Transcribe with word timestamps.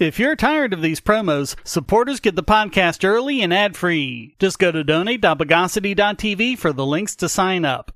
If 0.00 0.18
you're 0.18 0.34
tired 0.34 0.72
of 0.72 0.80
these 0.80 0.98
promos, 0.98 1.56
supporters 1.62 2.20
get 2.20 2.34
the 2.34 2.42
podcast 2.42 3.06
early 3.06 3.42
and 3.42 3.52
ad 3.52 3.76
free. 3.76 4.34
Just 4.38 4.58
go 4.58 4.72
to 4.72 4.82
donate.bogosity.tv 4.82 6.56
for 6.56 6.72
the 6.72 6.86
links 6.86 7.14
to 7.16 7.28
sign 7.28 7.66
up. 7.66 7.92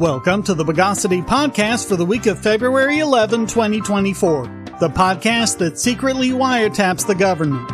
Welcome 0.00 0.42
to 0.42 0.54
the 0.54 0.64
Bogosity 0.64 1.24
podcast 1.24 1.86
for 1.86 1.94
the 1.94 2.04
week 2.04 2.26
of 2.26 2.40
February 2.40 2.98
11, 2.98 3.46
2024, 3.46 4.66
the 4.80 4.88
podcast 4.88 5.58
that 5.58 5.78
secretly 5.78 6.30
wiretaps 6.30 7.06
the 7.06 7.14
government. 7.14 7.68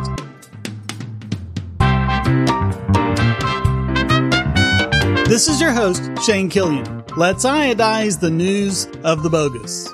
This 5.27 5.47
is 5.47 5.59
your 5.59 5.71
host, 5.71 6.03
Shane 6.23 6.51
Killian. 6.51 7.00
Let's 7.17 7.43
iodize 7.43 8.21
the 8.21 8.31
news 8.31 8.87
of 9.03 9.21
the 9.21 9.29
bogus. 9.29 9.93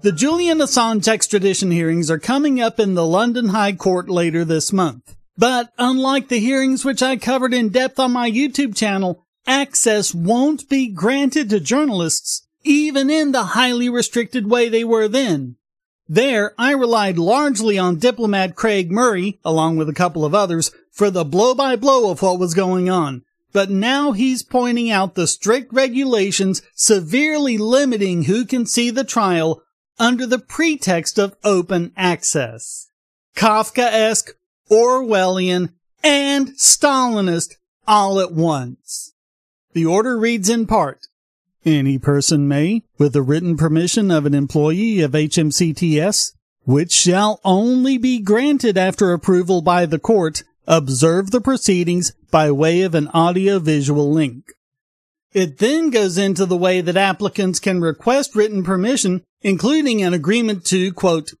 The 0.00 0.10
Julian 0.10 0.60
Assange 0.60 1.06
extradition 1.06 1.70
hearings 1.70 2.10
are 2.10 2.18
coming 2.18 2.62
up 2.62 2.80
in 2.80 2.94
the 2.94 3.04
London 3.04 3.50
High 3.50 3.74
Court 3.74 4.08
later 4.08 4.42
this 4.42 4.72
month. 4.72 5.16
But 5.36 5.70
unlike 5.76 6.28
the 6.28 6.40
hearings 6.40 6.82
which 6.82 7.02
I 7.02 7.16
covered 7.16 7.52
in 7.52 7.68
depth 7.68 7.98
on 7.98 8.12
my 8.12 8.30
YouTube 8.30 8.74
channel, 8.74 9.22
access 9.46 10.14
won't 10.14 10.66
be 10.70 10.88
granted 10.88 11.50
to 11.50 11.60
journalists, 11.60 12.48
even 12.64 13.10
in 13.10 13.32
the 13.32 13.44
highly 13.44 13.90
restricted 13.90 14.50
way 14.50 14.70
they 14.70 14.82
were 14.82 15.08
then. 15.08 15.56
There, 16.08 16.54
I 16.56 16.72
relied 16.72 17.18
largely 17.18 17.78
on 17.78 17.98
diplomat 17.98 18.56
Craig 18.56 18.90
Murray, 18.90 19.38
along 19.44 19.76
with 19.76 19.90
a 19.90 19.94
couple 19.94 20.24
of 20.24 20.34
others, 20.34 20.70
for 20.90 21.10
the 21.10 21.24
blow 21.24 21.54
by 21.54 21.76
blow 21.76 22.10
of 22.10 22.22
what 22.22 22.38
was 22.38 22.54
going 22.54 22.88
on 22.88 23.24
but 23.52 23.70
now 23.70 24.12
he's 24.12 24.42
pointing 24.42 24.90
out 24.90 25.14
the 25.14 25.26
strict 25.26 25.72
regulations 25.72 26.62
severely 26.74 27.58
limiting 27.58 28.24
who 28.24 28.44
can 28.44 28.66
see 28.66 28.90
the 28.90 29.04
trial 29.04 29.62
under 29.98 30.26
the 30.26 30.38
pretext 30.38 31.18
of 31.18 31.36
open 31.44 31.92
access. 31.96 32.88
Kafkaesque, 33.36 34.30
Orwellian, 34.70 35.72
and 36.02 36.48
Stalinist 36.50 37.54
all 37.86 38.20
at 38.20 38.32
once. 38.32 39.12
The 39.72 39.86
order 39.86 40.18
reads 40.18 40.48
in 40.48 40.66
part, 40.66 41.06
any 41.64 41.98
person 41.98 42.48
may, 42.48 42.84
with 42.98 43.12
the 43.12 43.22
written 43.22 43.56
permission 43.56 44.10
of 44.10 44.24
an 44.24 44.34
employee 44.34 45.00
of 45.00 45.12
HMCTS, 45.12 46.32
which 46.64 46.92
shall 46.92 47.40
only 47.44 47.98
be 47.98 48.20
granted 48.20 48.78
after 48.78 49.12
approval 49.12 49.60
by 49.60 49.84
the 49.86 49.98
court, 49.98 50.42
observe 50.70 51.32
the 51.32 51.40
proceedings 51.40 52.12
by 52.30 52.48
way 52.48 52.82
of 52.82 52.94
an 52.94 53.08
audio-visual 53.08 54.10
link. 54.12 54.52
It 55.32 55.58
then 55.58 55.90
goes 55.90 56.16
into 56.16 56.46
the 56.46 56.56
way 56.56 56.80
that 56.80 56.96
applicants 56.96 57.58
can 57.58 57.80
request 57.80 58.36
written 58.36 58.62
permission, 58.62 59.22
including 59.42 60.00
an 60.00 60.14
agreement 60.14 60.64
to, 60.66 60.92
quote, 60.92 61.32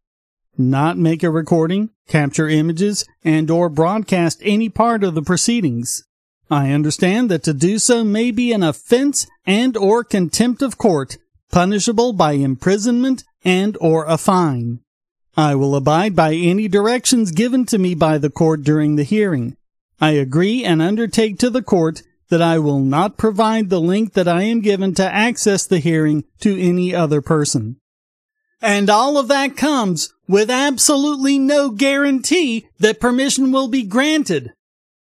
not 0.58 0.98
make 0.98 1.22
a 1.22 1.30
recording, 1.30 1.90
capture 2.08 2.48
images, 2.48 3.06
and 3.24 3.50
or 3.50 3.68
broadcast 3.68 4.40
any 4.42 4.68
part 4.68 5.04
of 5.04 5.14
the 5.14 5.22
proceedings. 5.22 6.04
I 6.50 6.72
understand 6.72 7.30
that 7.30 7.44
to 7.44 7.54
do 7.54 7.78
so 7.78 8.02
may 8.02 8.32
be 8.32 8.52
an 8.52 8.64
offense 8.64 9.28
and 9.46 9.76
or 9.76 10.02
contempt 10.02 10.60
of 10.60 10.76
court, 10.76 11.18
punishable 11.52 12.12
by 12.12 12.32
imprisonment 12.32 13.22
and 13.44 13.78
or 13.80 14.04
a 14.06 14.18
fine. 14.18 14.80
I 15.36 15.54
will 15.54 15.76
abide 15.76 16.16
by 16.16 16.34
any 16.34 16.68
directions 16.68 17.30
given 17.30 17.64
to 17.66 17.78
me 17.78 17.94
by 17.94 18.18
the 18.18 18.30
court 18.30 18.62
during 18.62 18.96
the 18.96 19.04
hearing. 19.04 19.56
I 20.00 20.10
agree 20.12 20.64
and 20.64 20.80
undertake 20.80 21.38
to 21.38 21.50
the 21.50 21.62
court 21.62 22.02
that 22.30 22.40
I 22.40 22.58
will 22.58 22.80
not 22.80 23.18
provide 23.18 23.68
the 23.68 23.80
link 23.80 24.14
that 24.14 24.28
I 24.28 24.42
am 24.42 24.60
given 24.60 24.94
to 24.94 25.14
access 25.14 25.66
the 25.66 25.78
hearing 25.78 26.24
to 26.40 26.60
any 26.60 26.94
other 26.94 27.20
person. 27.20 27.76
And 28.62 28.88
all 28.90 29.18
of 29.18 29.28
that 29.28 29.56
comes 29.56 30.12
with 30.28 30.50
absolutely 30.50 31.38
no 31.38 31.70
guarantee 31.70 32.68
that 32.78 33.00
permission 33.00 33.52
will 33.52 33.68
be 33.68 33.82
granted. 33.82 34.52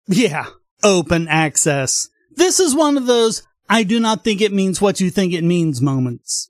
Yeah, 0.07 0.47
open 0.83 1.27
access. 1.27 2.09
This 2.35 2.59
is 2.59 2.75
one 2.75 2.97
of 2.97 3.05
those 3.05 3.43
I 3.69 3.83
do 3.83 3.99
not 3.99 4.23
think 4.23 4.41
it 4.41 4.51
means 4.51 4.81
what 4.81 4.99
you 4.99 5.09
think 5.09 5.33
it 5.33 5.43
means 5.43 5.81
moments. 5.81 6.49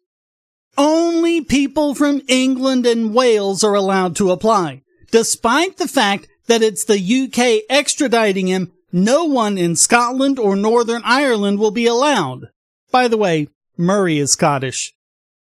Only 0.78 1.42
people 1.42 1.94
from 1.94 2.22
England 2.28 2.86
and 2.86 3.14
Wales 3.14 3.64
are 3.64 3.76
allowed 3.76 4.16
to 4.18 4.32
apply. 4.32 4.82
Despite 5.12 5.78
the 5.78 5.88
fact 5.88 6.28
that 6.48 6.64
it's 6.64 6.84
the 6.84 6.98
UK 6.98 7.68
extraditing 7.70 8.48
him, 8.48 8.72
no 8.92 9.26
one 9.26 9.58
in 9.58 9.76
Scotland 9.76 10.40
or 10.40 10.56
Northern 10.56 11.02
Ireland 11.06 11.60
will 11.60 11.72
be 11.72 11.86
allowed. 11.86 12.50
By 12.92 13.08
the 13.08 13.18
way, 13.18 13.50
Murray 13.78 14.18
is 14.20 14.32
Scottish. 14.32 14.94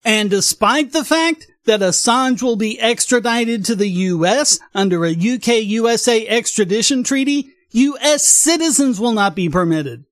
And 0.05 0.31
despite 0.31 0.93
the 0.93 1.05
fact 1.05 1.47
that 1.65 1.81
Assange 1.81 2.43
will 2.43 2.57
be 2.57 2.81
extradited 2.81 3.65
to 3.65 3.75
the 3.75 3.89
US 3.89 4.59
under 4.75 5.05
a 5.05 5.13
UK 5.13 5.63
USA 5.65 6.27
extradition 6.27 7.03
treaty, 7.03 7.51
US 7.73 8.27
citizens 8.27 8.99
will 8.99 9.13
not 9.13 9.35
be 9.35 9.49
permitted. 9.49 10.05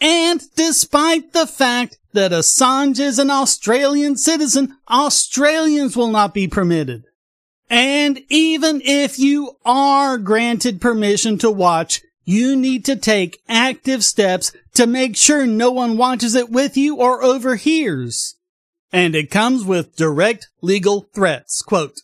And 0.00 0.40
despite 0.54 1.32
the 1.32 1.46
fact 1.46 1.98
that 2.12 2.30
Assange 2.30 3.00
is 3.00 3.18
an 3.18 3.30
Australian 3.30 4.16
citizen, 4.16 4.76
Australians 4.88 5.96
will 5.96 6.10
not 6.10 6.34
be 6.34 6.48
permitted. 6.48 7.04
And 7.70 8.20
even 8.28 8.80
if 8.84 9.18
you 9.18 9.56
are 9.64 10.16
granted 10.18 10.80
permission 10.80 11.36
to 11.38 11.50
watch, 11.50 12.00
you 12.24 12.56
need 12.56 12.84
to 12.86 12.96
take 12.96 13.40
active 13.48 14.04
steps 14.04 14.52
to 14.74 14.86
make 14.86 15.16
sure 15.16 15.46
no 15.46 15.70
one 15.70 15.96
watches 15.96 16.34
it 16.34 16.50
with 16.50 16.76
you 16.76 16.96
or 16.96 17.22
overhears. 17.22 18.36
And 18.92 19.14
it 19.14 19.30
comes 19.30 19.64
with 19.64 19.96
direct 19.96 20.48
legal 20.62 21.08
threats. 21.14 21.62
Quote, 21.62 22.00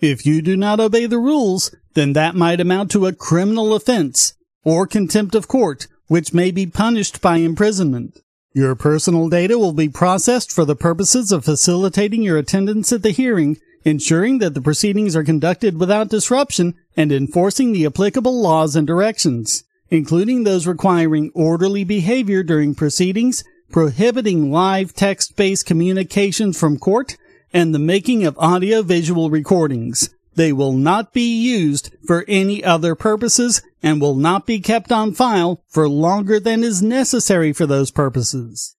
if 0.00 0.26
you 0.26 0.42
do 0.42 0.56
not 0.56 0.80
obey 0.80 1.06
the 1.06 1.18
rules, 1.18 1.74
then 1.94 2.12
that 2.12 2.34
might 2.34 2.60
amount 2.60 2.90
to 2.92 3.06
a 3.06 3.12
criminal 3.12 3.74
offense 3.74 4.34
or 4.62 4.86
contempt 4.86 5.34
of 5.34 5.48
court 5.48 5.86
which 6.08 6.34
may 6.34 6.50
be 6.50 6.66
punished 6.66 7.20
by 7.20 7.36
imprisonment. 7.36 8.20
Your 8.52 8.74
personal 8.74 9.28
data 9.28 9.58
will 9.58 9.72
be 9.72 9.88
processed 9.88 10.50
for 10.50 10.64
the 10.64 10.74
purposes 10.74 11.30
of 11.30 11.44
facilitating 11.44 12.22
your 12.22 12.38
attendance 12.38 12.92
at 12.92 13.02
the 13.02 13.10
hearing, 13.10 13.58
ensuring 13.84 14.38
that 14.38 14.54
the 14.54 14.60
proceedings 14.60 15.14
are 15.14 15.22
conducted 15.22 15.78
without 15.78 16.08
disruption, 16.08 16.74
and 16.96 17.12
enforcing 17.12 17.72
the 17.72 17.86
applicable 17.86 18.40
laws 18.40 18.74
and 18.74 18.86
directions, 18.86 19.64
including 19.90 20.44
those 20.44 20.66
requiring 20.66 21.30
orderly 21.34 21.84
behavior 21.84 22.42
during 22.42 22.74
proceedings, 22.74 23.44
prohibiting 23.70 24.50
live 24.50 24.94
text-based 24.94 25.66
communications 25.66 26.58
from 26.58 26.78
court, 26.78 27.16
and 27.52 27.74
the 27.74 27.78
making 27.78 28.24
of 28.24 28.38
audio-visual 28.38 29.30
recordings. 29.30 30.10
They 30.38 30.52
will 30.52 30.72
not 30.72 31.12
be 31.12 31.36
used 31.36 31.96
for 32.06 32.24
any 32.28 32.62
other 32.62 32.94
purposes 32.94 33.60
and 33.82 34.00
will 34.00 34.14
not 34.14 34.46
be 34.46 34.60
kept 34.60 34.92
on 34.92 35.12
file 35.12 35.64
for 35.66 35.88
longer 35.88 36.38
than 36.38 36.62
is 36.62 36.80
necessary 36.80 37.52
for 37.52 37.66
those 37.66 37.90
purposes. 37.90 38.76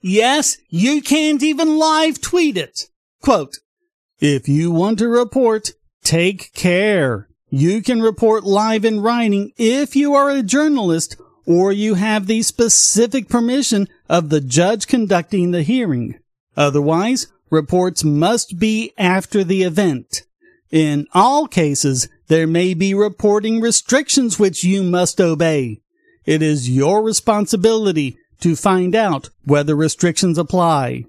Yes, 0.00 0.56
you 0.68 1.02
can't 1.02 1.42
even 1.42 1.78
live 1.80 2.20
tweet 2.20 2.56
it. 2.56 2.88
Quote, 3.20 3.56
if 4.20 4.48
you 4.48 4.70
want 4.70 5.00
to 5.00 5.08
report, 5.08 5.72
take 6.04 6.52
care. 6.52 7.26
You 7.50 7.82
can 7.82 8.00
report 8.00 8.44
live 8.44 8.84
in 8.84 9.00
writing 9.00 9.50
if 9.56 9.96
you 9.96 10.14
are 10.14 10.30
a 10.30 10.44
journalist 10.44 11.16
or 11.44 11.72
you 11.72 11.94
have 11.94 12.28
the 12.28 12.42
specific 12.42 13.28
permission 13.28 13.88
of 14.08 14.28
the 14.28 14.40
judge 14.40 14.86
conducting 14.86 15.50
the 15.50 15.64
hearing. 15.64 16.20
Otherwise, 16.56 17.26
reports 17.50 18.04
must 18.04 18.60
be 18.60 18.92
after 18.96 19.42
the 19.42 19.64
event. 19.64 20.22
In 20.74 21.06
all 21.14 21.46
cases, 21.46 22.08
there 22.26 22.48
may 22.48 22.74
be 22.74 22.94
reporting 22.94 23.60
restrictions 23.60 24.40
which 24.40 24.64
you 24.64 24.82
must 24.82 25.20
obey. 25.20 25.78
It 26.26 26.42
is 26.42 26.68
your 26.68 27.00
responsibility 27.00 28.18
to 28.40 28.56
find 28.56 28.92
out 28.96 29.30
whether 29.44 29.76
restrictions 29.76 30.36
apply. 30.36 31.04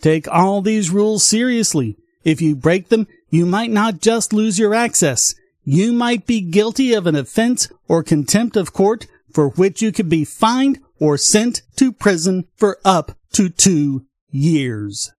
Take 0.00 0.28
all 0.28 0.62
these 0.62 0.90
rules 0.90 1.24
seriously. 1.24 1.96
If 2.22 2.40
you 2.40 2.54
break 2.54 2.88
them, 2.88 3.08
you 3.30 3.46
might 3.46 3.72
not 3.72 4.00
just 4.00 4.32
lose 4.32 4.60
your 4.60 4.74
access. 4.74 5.34
You 5.64 5.92
might 5.92 6.24
be 6.24 6.40
guilty 6.40 6.94
of 6.94 7.08
an 7.08 7.16
offense 7.16 7.68
or 7.88 8.04
contempt 8.04 8.56
of 8.56 8.72
court 8.72 9.08
for 9.32 9.48
which 9.48 9.82
you 9.82 9.90
could 9.90 10.08
be 10.08 10.24
fined 10.24 10.78
or 11.00 11.18
sent 11.18 11.62
to 11.78 11.90
prison 11.90 12.46
for 12.54 12.78
up 12.84 13.18
to 13.32 13.48
two 13.48 14.06
years. 14.30 15.10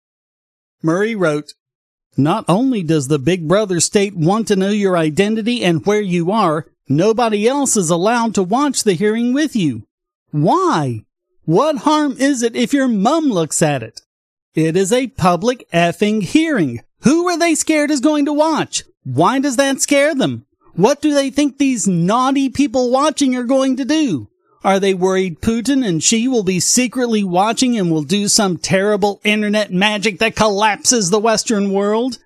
Murray 0.81 1.13
wrote, 1.13 1.51
not 2.17 2.45
only 2.47 2.83
does 2.83 3.07
the 3.07 3.19
Big 3.19 3.47
Brother 3.47 3.79
state 3.79 4.15
want 4.15 4.47
to 4.47 4.55
know 4.55 4.69
your 4.69 4.97
identity 4.97 5.63
and 5.63 5.85
where 5.85 6.01
you 6.01 6.31
are, 6.31 6.65
nobody 6.87 7.47
else 7.47 7.75
is 7.75 7.89
allowed 7.89 8.35
to 8.35 8.43
watch 8.43 8.83
the 8.83 8.93
hearing 8.93 9.33
with 9.33 9.55
you. 9.55 9.83
Why? 10.31 11.05
What 11.45 11.77
harm 11.79 12.15
is 12.17 12.41
it 12.41 12.55
if 12.55 12.73
your 12.73 12.87
mum 12.87 13.25
looks 13.25 13.61
at 13.61 13.83
it? 13.83 14.01
It 14.53 14.75
is 14.75 14.91
a 14.93 15.07
public 15.07 15.69
effing 15.71 16.23
hearing. 16.23 16.81
Who 17.01 17.27
are 17.27 17.37
they 17.37 17.55
scared 17.55 17.91
is 17.91 17.99
going 17.99 18.25
to 18.25 18.33
watch? 18.33 18.83
Why 19.03 19.39
does 19.39 19.57
that 19.57 19.81
scare 19.81 20.15
them? 20.15 20.45
What 20.73 21.01
do 21.01 21.13
they 21.13 21.29
think 21.29 21.57
these 21.57 21.87
naughty 21.87 22.49
people 22.49 22.91
watching 22.91 23.35
are 23.35 23.43
going 23.43 23.77
to 23.77 23.85
do? 23.85 24.29
Are 24.65 24.79
they 24.79 24.95
worried 24.95 25.41
Putin 25.41 25.87
and 25.87 26.01
Xi 26.01 26.27
will 26.27 26.41
be 26.41 26.59
secretly 26.59 27.23
watching 27.23 27.77
and 27.77 27.91
will 27.91 28.01
do 28.01 28.27
some 28.27 28.57
terrible 28.57 29.21
internet 29.23 29.71
magic 29.71 30.17
that 30.17 30.35
collapses 30.35 31.11
the 31.11 31.19
Western 31.19 31.71
world? 31.71 32.17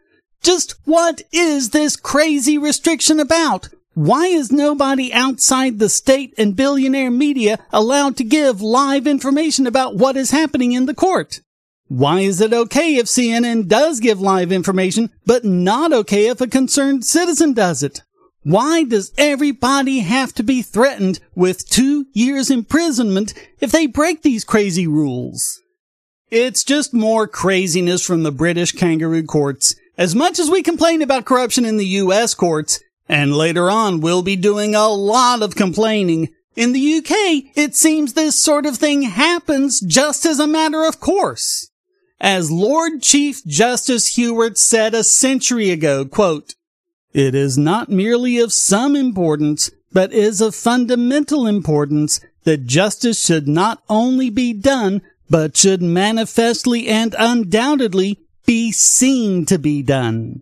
Just 0.41 0.75
what 0.86 1.21
is 1.33 1.71
this 1.71 1.97
crazy 1.97 2.57
restriction 2.57 3.19
about? 3.19 3.68
Why 3.94 4.27
is 4.27 4.53
nobody 4.53 5.12
outside 5.12 5.80
the 5.80 5.89
state 5.89 6.33
and 6.38 6.56
billionaire 6.56 7.12
media 7.12 7.59
allowed 7.74 8.15
to 8.15 8.24
give 8.24 8.62
live 8.62 9.06
information 9.06 9.68
about 9.68 9.97
what 9.97 10.15
is 10.15 10.31
happening 10.31 10.71
in 10.71 10.86
the 10.86 10.94
court? 10.94 11.41
Why 11.89 12.21
is 12.21 12.39
it 12.39 12.53
okay 12.53 12.95
if 12.95 13.07
CNN 13.07 13.68
does 13.68 14.00
give 14.00 14.21
live 14.21 14.53
information, 14.53 15.09
but 15.25 15.44
not 15.44 15.91
okay 15.91 16.27
if 16.27 16.39
a 16.39 16.47
concerned 16.47 17.03
citizen 17.03 17.51
does 17.51 17.83
it? 17.83 18.01
Why 18.44 18.83
does 18.83 19.12
everybody 19.18 20.00
have 20.00 20.33
to 20.36 20.44
be 20.44 20.62
threatened 20.62 21.19
with 21.36 21.68
two 21.68 22.06
years 22.13 22.50
imprisonment 22.50 23.33
if 23.59 23.71
they 23.71 23.86
break 23.86 24.21
these 24.21 24.45
crazy 24.45 24.88
rules? 24.88 25.62
It's 26.31 26.63
just 26.63 26.94
more 26.94 27.27
craziness 27.27 28.06
from 28.06 28.24
the 28.24 28.31
British 28.31 28.71
kangaroo 28.71 29.24
courts. 29.24 29.75
As 29.97 30.15
much 30.15 30.39
as 30.39 30.50
we 30.50 30.62
complain 30.62 31.01
about 31.01 31.25
corruption 31.25 31.65
in 31.65 31.75
the 31.75 31.86
US 31.86 32.33
courts, 32.33 32.80
and 33.09 33.36
later 33.36 33.69
on 33.69 34.00
we'll 34.00 34.21
be 34.21 34.38
doing 34.38 34.74
a 34.74 34.88
lot 34.88 35.41
of 35.41 35.56
complaining, 35.56 36.30
in 36.56 36.71
the 36.71 36.97
UK 36.97 37.57
it 37.57 37.75
seems 37.75 38.13
this 38.13 38.41
sort 38.41 38.65
of 38.65 38.77
thing 38.77 39.01
happens 39.01 39.81
just 39.81 40.25
as 40.25 40.39
a 40.39 40.47
matter 40.47 40.86
of 40.86 41.01
course. 41.01 41.69
As 42.21 42.51
Lord 42.51 43.01
Chief 43.01 43.45
Justice 43.45 44.15
Hewart 44.15 44.57
said 44.57 44.94
a 44.94 45.03
century 45.03 45.71
ago, 45.71 46.06
quote, 46.06 46.53
it 47.13 47.33
is 47.33 47.57
not 47.57 47.89
merely 47.89 48.38
of 48.39 48.53
some 48.53 48.95
importance, 48.95 49.71
but 49.91 50.13
is 50.13 50.41
of 50.41 50.56
fundamental 50.56 51.47
importance 51.47 52.19
that 52.44 52.65
justice 52.65 53.23
should 53.23 53.47
not 53.47 53.81
only 53.89 54.29
be 54.29 54.53
done, 54.53 55.01
but 55.29 55.57
should 55.57 55.81
manifestly 55.81 56.88
and 56.88 57.15
undoubtedly 57.17 58.19
be 58.45 58.71
seen 58.71 59.45
to 59.45 59.59
be 59.59 59.81
done. 59.81 60.41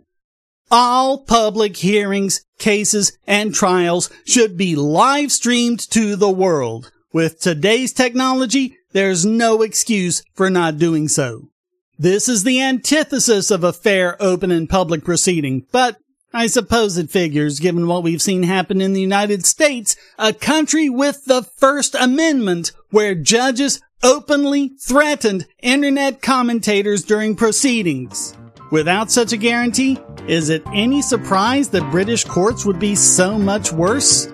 All 0.69 1.19
public 1.19 1.77
hearings, 1.77 2.41
cases, 2.59 3.17
and 3.25 3.53
trials 3.53 4.09
should 4.25 4.57
be 4.57 4.75
live 4.75 5.31
streamed 5.31 5.79
to 5.91 6.15
the 6.15 6.29
world. 6.29 6.91
With 7.13 7.39
today's 7.39 7.93
technology, 7.93 8.77
there's 8.91 9.25
no 9.25 9.61
excuse 9.61 10.23
for 10.33 10.49
not 10.49 10.77
doing 10.77 11.07
so. 11.07 11.49
This 11.97 12.29
is 12.29 12.43
the 12.43 12.61
antithesis 12.61 13.49
of 13.49 13.63
a 13.63 13.73
fair, 13.73 14.21
open, 14.21 14.51
and 14.51 14.69
public 14.69 15.03
proceeding, 15.03 15.65
but 15.71 15.97
I 16.33 16.47
suppose 16.47 16.97
it 16.97 17.09
figures, 17.09 17.62
given 17.62 17.88
what 17.88 18.03
we've 18.03 18.21
seen 18.21 18.44
happen 18.44 18.81
in 18.81 18.91
the 18.91 19.01
United 19.01 19.45
States, 19.45 19.95
a 20.19 20.33
country 20.33 20.89
with 20.89 21.24
the 21.25 21.41
First 21.41 21.95
Amendment, 21.95 22.74
where 22.89 23.15
judges 23.15 23.81
openly 24.03 24.69
threatened 24.79 25.47
internet 25.62 26.21
commentators 26.21 27.03
during 27.03 27.35
proceedings. 27.35 28.35
Without 28.71 29.09
such 29.09 29.31
a 29.31 29.38
guarantee, 29.38 29.97
is 30.27 30.50
it 30.50 30.62
any 30.74 31.01
surprise 31.01 31.69
that 31.69 31.89
British 31.91 32.25
courts 32.25 32.65
would 32.65 32.80
be 32.80 32.94
so 32.94 33.39
much 33.39 33.71
worse? 33.71 34.27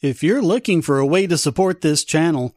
If 0.00 0.22
you're 0.22 0.42
looking 0.42 0.80
for 0.80 0.98
a 0.98 1.06
way 1.06 1.26
to 1.26 1.36
support 1.36 1.80
this 1.80 2.04
channel, 2.04 2.56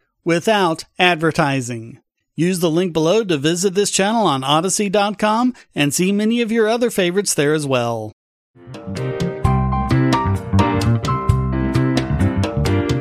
without 0.23 0.85
advertising. 0.99 1.99
Use 2.35 2.59
the 2.59 2.69
link 2.69 2.93
below 2.93 3.23
to 3.23 3.37
visit 3.37 3.73
this 3.73 3.91
channel 3.91 4.25
on 4.25 4.43
Odysee.com 4.43 5.53
and 5.75 5.93
see 5.93 6.11
many 6.11 6.41
of 6.41 6.51
your 6.51 6.67
other 6.67 6.89
favorites 6.89 7.33
there 7.33 7.53
as 7.53 7.67
well. 7.67 8.11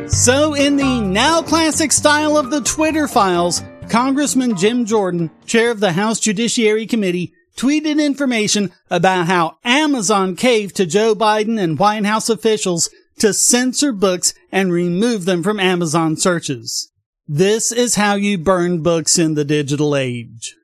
So, 0.08 0.55
in 0.55 0.76
the 0.76 1.00
now 1.00 1.40
classic 1.40 1.93
style 1.93 2.37
of 2.37 2.50
the 2.50 2.61
Twitter 2.61 3.06
files, 3.06 3.62
Congressman 3.88 4.56
Jim 4.56 4.84
Jordan, 4.84 5.31
chair 5.46 5.70
of 5.70 5.81
the 5.81 5.93
House 5.93 6.20
Judiciary 6.20 6.87
Committee, 6.87 7.32
tweeted 7.56 8.05
information 8.05 8.72
about 8.90 9.26
how 9.26 9.58
Amazon 9.64 10.34
caved 10.34 10.76
to 10.76 10.87
Joe 10.87 11.14
Biden 11.14 11.61
and 11.61 11.78
White 11.78 12.05
House 12.05 12.28
officials 12.28 12.90
to 13.19 13.32
censor 13.32 13.93
books 13.93 14.34
and 14.50 14.72
remove 14.72 15.25
them 15.25 15.43
from 15.43 15.61
Amazon 15.61 16.17
searches. 16.17 16.90
This 17.32 17.71
is 17.71 17.94
how 17.94 18.17
you 18.17 18.38
burn 18.38 18.82
books 18.82 19.17
in 19.17 19.35
the 19.35 19.44
digital 19.44 19.94
age. 19.94 20.56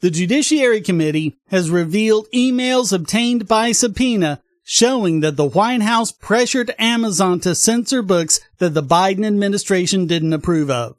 The 0.00 0.10
Judiciary 0.10 0.82
Committee 0.82 1.38
has 1.48 1.70
revealed 1.70 2.26
emails 2.30 2.92
obtained 2.92 3.48
by 3.48 3.72
subpoena 3.72 4.42
showing 4.62 5.20
that 5.20 5.36
the 5.36 5.46
White 5.46 5.80
House 5.80 6.12
pressured 6.12 6.74
Amazon 6.78 7.40
to 7.40 7.54
censor 7.54 8.02
books 8.02 8.40
that 8.58 8.74
the 8.74 8.82
Biden 8.82 9.24
administration 9.24 10.06
didn't 10.06 10.34
approve 10.34 10.70
of. 10.70 10.96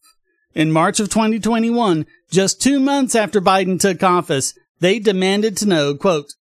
In 0.56 0.72
March 0.72 1.00
of 1.00 1.10
2021, 1.10 2.08
just 2.32 2.60
two 2.60 2.80
months 2.80 3.14
after 3.14 3.40
Biden 3.40 3.80
took 3.80 4.02
office, 4.02 4.58
they 4.80 4.98
demanded 4.98 5.56
to 5.58 5.68
know, 5.68 5.94
quote, 5.94 6.34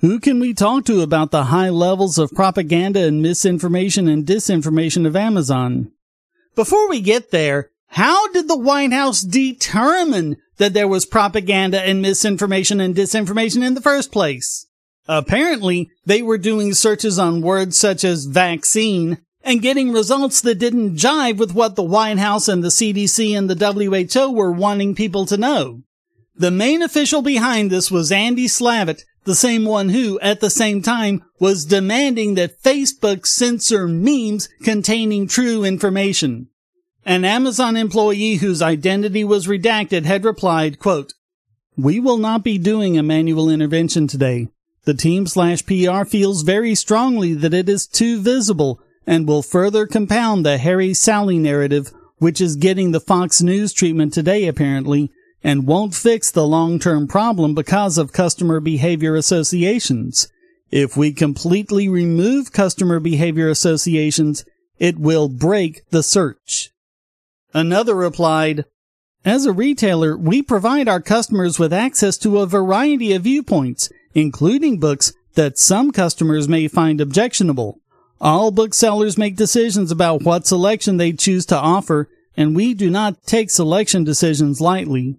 who 0.00 0.18
can 0.18 0.40
we 0.40 0.52
talk 0.52 0.84
to 0.86 1.02
about 1.02 1.30
the 1.30 1.44
high 1.44 1.68
levels 1.68 2.18
of 2.18 2.32
propaganda 2.32 3.06
and 3.06 3.22
misinformation 3.22 4.08
and 4.08 4.26
disinformation 4.26 5.06
of 5.06 5.14
Amazon? 5.14 5.92
Before 6.56 6.88
we 6.88 7.00
get 7.00 7.30
there, 7.30 7.70
how 7.90 8.28
did 8.28 8.46
the 8.46 8.58
White 8.58 8.92
House 8.92 9.20
determine 9.20 10.36
that 10.58 10.74
there 10.74 10.86
was 10.86 11.04
propaganda 11.06 11.82
and 11.82 12.00
misinformation 12.00 12.80
and 12.80 12.94
disinformation 12.94 13.66
in 13.66 13.74
the 13.74 13.80
first 13.80 14.12
place? 14.12 14.66
Apparently, 15.08 15.90
they 16.06 16.22
were 16.22 16.38
doing 16.38 16.72
searches 16.72 17.18
on 17.18 17.40
words 17.40 17.76
such 17.76 18.04
as 18.04 18.26
vaccine 18.26 19.18
and 19.42 19.60
getting 19.60 19.90
results 19.90 20.40
that 20.42 20.60
didn't 20.60 20.96
jive 20.96 21.38
with 21.38 21.52
what 21.52 21.74
the 21.74 21.82
White 21.82 22.18
House 22.18 22.46
and 22.46 22.62
the 22.62 22.68
CDC 22.68 23.36
and 23.36 23.50
the 23.50 24.12
WHO 24.12 24.30
were 24.30 24.52
wanting 24.52 24.94
people 24.94 25.26
to 25.26 25.36
know. 25.36 25.82
The 26.36 26.52
main 26.52 26.82
official 26.82 27.22
behind 27.22 27.72
this 27.72 27.90
was 27.90 28.12
Andy 28.12 28.46
Slavitt, 28.46 29.02
the 29.24 29.34
same 29.34 29.64
one 29.64 29.88
who, 29.88 30.20
at 30.20 30.40
the 30.40 30.48
same 30.48 30.80
time, 30.80 31.24
was 31.40 31.64
demanding 31.64 32.34
that 32.36 32.62
Facebook 32.62 33.26
censor 33.26 33.88
memes 33.88 34.48
containing 34.62 35.26
true 35.26 35.64
information. 35.64 36.50
An 37.06 37.24
Amazon 37.24 37.76
employee 37.76 38.36
whose 38.36 38.60
identity 38.60 39.24
was 39.24 39.46
redacted 39.46 40.04
had 40.04 40.24
replied, 40.24 40.78
quote, 40.78 41.14
We 41.76 41.98
will 41.98 42.18
not 42.18 42.44
be 42.44 42.58
doing 42.58 42.98
a 42.98 43.02
manual 43.02 43.48
intervention 43.48 44.06
today. 44.06 44.48
The 44.84 44.94
team 44.94 45.26
slash 45.26 45.64
PR 45.64 46.04
feels 46.04 46.42
very 46.42 46.74
strongly 46.74 47.32
that 47.34 47.54
it 47.54 47.68
is 47.68 47.86
too 47.86 48.20
visible 48.20 48.80
and 49.06 49.26
will 49.26 49.42
further 49.42 49.86
compound 49.86 50.44
the 50.44 50.58
Harry 50.58 50.92
Sally 50.92 51.38
narrative, 51.38 51.90
which 52.18 52.40
is 52.40 52.56
getting 52.56 52.92
the 52.92 53.00
Fox 53.00 53.40
News 53.40 53.72
treatment 53.72 54.12
today 54.12 54.46
apparently, 54.46 55.10
and 55.42 55.66
won't 55.66 55.94
fix 55.94 56.30
the 56.30 56.46
long-term 56.46 57.08
problem 57.08 57.54
because 57.54 57.96
of 57.96 58.12
customer 58.12 58.60
behavior 58.60 59.16
associations. 59.16 60.28
If 60.70 60.98
we 60.98 61.12
completely 61.12 61.88
remove 61.88 62.52
customer 62.52 63.00
behavior 63.00 63.48
associations, 63.48 64.44
it 64.78 64.98
will 64.98 65.28
break 65.28 65.88
the 65.90 66.02
search. 66.02 66.70
Another 67.52 67.94
replied, 67.94 68.64
As 69.24 69.46
a 69.46 69.52
retailer, 69.52 70.16
we 70.16 70.42
provide 70.42 70.88
our 70.88 71.00
customers 71.00 71.58
with 71.58 71.72
access 71.72 72.16
to 72.18 72.38
a 72.38 72.46
variety 72.46 73.12
of 73.12 73.22
viewpoints, 73.22 73.90
including 74.14 74.78
books 74.78 75.12
that 75.34 75.58
some 75.58 75.90
customers 75.90 76.48
may 76.48 76.68
find 76.68 77.00
objectionable. 77.00 77.80
All 78.20 78.50
booksellers 78.50 79.16
make 79.16 79.36
decisions 79.36 79.90
about 79.90 80.22
what 80.22 80.46
selection 80.46 80.96
they 80.96 81.12
choose 81.12 81.46
to 81.46 81.56
offer, 81.56 82.08
and 82.36 82.54
we 82.54 82.74
do 82.74 82.90
not 82.90 83.22
take 83.24 83.50
selection 83.50 84.04
decisions 84.04 84.60
lightly. 84.60 85.16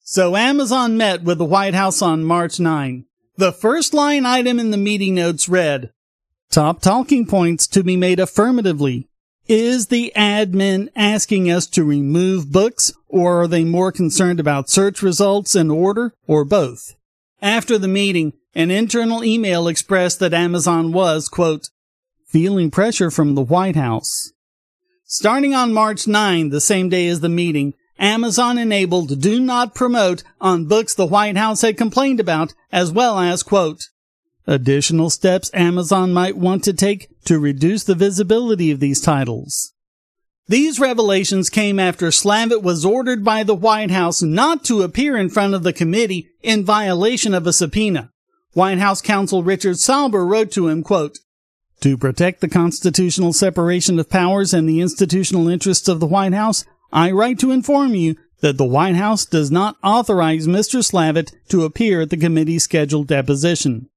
So 0.00 0.36
Amazon 0.36 0.96
met 0.96 1.22
with 1.22 1.38
the 1.38 1.44
White 1.44 1.74
House 1.74 2.00
on 2.00 2.24
March 2.24 2.58
9. 2.58 3.04
The 3.36 3.52
first 3.52 3.92
line 3.92 4.24
item 4.24 4.58
in 4.58 4.70
the 4.70 4.76
meeting 4.76 5.14
notes 5.14 5.48
read, 5.48 5.90
Top 6.50 6.80
talking 6.80 7.26
points 7.26 7.66
to 7.68 7.84
be 7.84 7.96
made 7.96 8.18
affirmatively. 8.18 9.08
Is 9.48 9.86
the 9.86 10.12
admin 10.14 10.90
asking 10.94 11.50
us 11.50 11.66
to 11.68 11.82
remove 11.82 12.52
books, 12.52 12.92
or 13.08 13.42
are 13.42 13.48
they 13.48 13.64
more 13.64 13.90
concerned 13.90 14.38
about 14.38 14.68
search 14.68 15.00
results 15.00 15.54
and 15.54 15.72
order, 15.72 16.12
or 16.26 16.44
both? 16.44 16.94
After 17.40 17.78
the 17.78 17.88
meeting, 17.88 18.34
an 18.54 18.70
internal 18.70 19.24
email 19.24 19.66
expressed 19.66 20.18
that 20.20 20.34
Amazon 20.34 20.92
was, 20.92 21.30
quote, 21.30 21.70
feeling 22.26 22.70
pressure 22.70 23.10
from 23.10 23.34
the 23.34 23.42
White 23.42 23.76
House. 23.76 24.32
Starting 25.04 25.54
on 25.54 25.72
March 25.72 26.06
9, 26.06 26.50
the 26.50 26.60
same 26.60 26.90
day 26.90 27.08
as 27.08 27.20
the 27.20 27.30
meeting, 27.30 27.72
Amazon 27.98 28.58
enabled 28.58 29.18
do 29.18 29.40
not 29.40 29.74
promote 29.74 30.22
on 30.42 30.66
books 30.66 30.94
the 30.94 31.06
White 31.06 31.38
House 31.38 31.62
had 31.62 31.78
complained 31.78 32.20
about, 32.20 32.52
as 32.70 32.92
well 32.92 33.18
as, 33.18 33.42
quote, 33.42 33.88
additional 34.46 35.08
steps 35.08 35.50
Amazon 35.54 36.12
might 36.12 36.36
want 36.36 36.64
to 36.64 36.74
take 36.74 37.08
to 37.28 37.38
reduce 37.38 37.84
the 37.84 37.94
visibility 37.94 38.70
of 38.70 38.80
these 38.80 39.02
titles. 39.02 39.74
These 40.46 40.80
revelations 40.80 41.50
came 41.50 41.78
after 41.78 42.06
Slavitt 42.06 42.62
was 42.62 42.86
ordered 42.86 43.22
by 43.22 43.42
the 43.42 43.54
White 43.54 43.90
House 43.90 44.22
not 44.22 44.64
to 44.64 44.80
appear 44.80 45.14
in 45.14 45.28
front 45.28 45.52
of 45.52 45.62
the 45.62 45.74
committee 45.74 46.30
in 46.40 46.64
violation 46.64 47.34
of 47.34 47.46
a 47.46 47.52
subpoena. 47.52 48.10
White 48.54 48.78
House 48.78 49.02
counsel 49.02 49.42
Richard 49.42 49.78
Sauber 49.78 50.24
wrote 50.24 50.50
to 50.52 50.68
him, 50.68 50.82
quote, 50.82 51.18
To 51.82 51.98
protect 51.98 52.40
the 52.40 52.48
constitutional 52.48 53.34
separation 53.34 53.98
of 53.98 54.08
powers 54.08 54.54
and 54.54 54.66
the 54.66 54.80
institutional 54.80 55.48
interests 55.48 55.86
of 55.86 56.00
the 56.00 56.06
White 56.06 56.32
House, 56.32 56.64
I 56.90 57.10
write 57.10 57.38
to 57.40 57.52
inform 57.52 57.94
you 57.94 58.16
that 58.40 58.56
the 58.56 58.64
White 58.64 58.96
House 58.96 59.26
does 59.26 59.50
not 59.50 59.76
authorize 59.84 60.46
Mr. 60.46 60.82
Slavitt 60.82 61.34
to 61.50 61.64
appear 61.64 62.00
at 62.00 62.08
the 62.08 62.16
committee's 62.16 62.64
scheduled 62.64 63.08
deposition. 63.08 63.90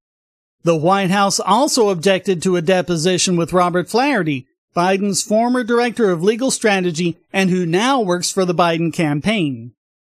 The 0.63 0.75
White 0.75 1.09
House 1.09 1.39
also 1.39 1.89
objected 1.89 2.41
to 2.43 2.55
a 2.55 2.61
deposition 2.61 3.35
with 3.35 3.53
Robert 3.53 3.89
Flaherty, 3.89 4.47
Biden's 4.75 5.23
former 5.23 5.63
director 5.63 6.11
of 6.11 6.23
legal 6.23 6.51
strategy 6.51 7.17
and 7.33 7.49
who 7.49 7.65
now 7.65 7.99
works 7.99 8.31
for 8.31 8.45
the 8.45 8.53
Biden 8.53 8.93
campaign. 8.93 9.73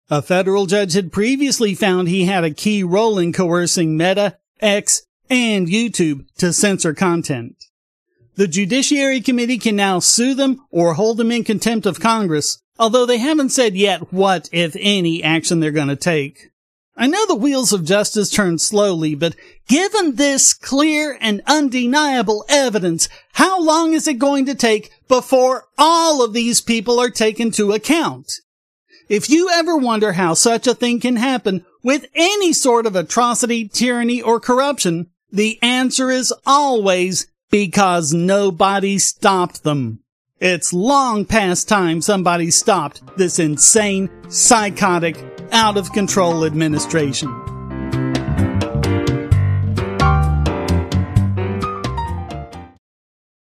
A 0.10 0.22
federal 0.22 0.68
judge 0.68 0.94
had 0.94 1.12
previously 1.12 1.74
found 1.74 2.08
he 2.08 2.26
had 2.26 2.44
a 2.44 2.52
key 2.52 2.84
role 2.84 3.18
in 3.18 3.34
coercing 3.34 3.98
Meta, 3.98 4.38
X, 4.62 5.02
and 5.30 5.68
YouTube 5.68 6.26
to 6.38 6.54
censor 6.54 6.94
content. 6.94 7.56
The 8.36 8.48
Judiciary 8.48 9.22
Committee 9.22 9.58
can 9.58 9.76
now 9.76 10.00
sue 10.00 10.36
them 10.36 10.62
or 10.70 10.94
hold 10.94 11.18
them 11.18 11.32
in 11.32 11.44
contempt 11.44 11.88
of 11.88 12.00
Congress, 12.00 12.60
although 12.78 13.06
they 13.06 13.18
haven't 13.18 13.50
said 13.50 13.76
yet 13.76 14.14
what, 14.14 14.48
if 14.52 14.76
any, 14.80 15.24
action 15.24 15.60
they're 15.60 15.72
going 15.72 15.88
to 15.88 15.96
take. 15.96 16.52
I 16.98 17.08
know 17.08 17.26
the 17.26 17.36
wheels 17.36 17.74
of 17.74 17.84
justice 17.84 18.30
turn 18.30 18.58
slowly, 18.58 19.16
but 19.16 19.36
given 19.68 20.16
this 20.16 20.54
clear 20.54 21.18
and 21.20 21.42
undeniable 21.46 22.46
evidence, 22.48 23.10
how 23.34 23.62
long 23.62 23.94
is 23.94 24.08
it 24.08 24.18
going 24.18 24.46
to 24.46 24.56
take 24.56 24.92
before 25.10 25.66
all 25.78 26.24
of 26.24 26.32
these 26.32 26.62
people 26.62 27.00
are 27.00 27.10
taken 27.10 27.52
to 27.52 27.74
account? 27.74 28.32
If 29.10 29.30
you 29.30 29.50
ever 29.52 29.76
wonder 29.76 30.14
how 30.14 30.36
such 30.36 30.68
a 30.68 30.74
thing 30.74 31.02
can 31.02 31.18
happen 31.18 31.66
with 31.84 32.06
any 32.16 32.54
sort 32.54 32.86
of 32.86 32.96
atrocity, 32.96 33.68
tyranny, 33.68 34.22
or 34.22 34.40
corruption, 34.40 35.08
the 35.32 35.60
answer 35.62 36.10
is 36.10 36.34
always 36.46 37.28
because 37.52 38.14
nobody 38.14 38.98
stopped 38.98 39.64
them. 39.64 40.00
It's 40.42 40.74
long 40.74 41.24
past 41.24 41.70
time 41.70 42.02
somebody 42.02 42.52
stopped 42.52 43.02
this 43.16 43.40
insane, 43.40 44.10
psychotic, 44.28 45.16
out 45.54 45.78
of 45.78 45.94
control 45.94 46.44
administration. 46.44 47.30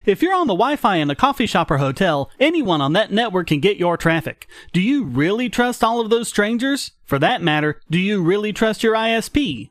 If 0.05 0.23
you're 0.23 0.37
on 0.37 0.47
the 0.47 0.55
Wi 0.55 0.77
Fi 0.77 0.99
in 0.99 1.11
a 1.11 1.17
coffee 1.17 1.47
shop 1.47 1.69
or 1.73 1.79
hotel, 1.79 2.31
anyone 2.39 2.81
on 2.81 2.93
that 2.93 3.11
network 3.11 3.49
can 3.49 3.59
get 3.59 3.77
your 3.77 3.97
traffic. 3.97 4.47
Do 4.73 4.81
you 4.81 5.03
really 5.03 5.49
trust 5.49 5.83
all 5.83 6.01
of 6.01 6.11
those 6.11 6.29
strangers? 6.29 6.93
For 7.05 7.19
that 7.19 7.43
matter, 7.43 7.81
do 7.91 7.99
you 7.99 8.23
really 8.23 8.53
trust 8.53 8.85
your 8.85 8.95
ISP? 8.95 9.71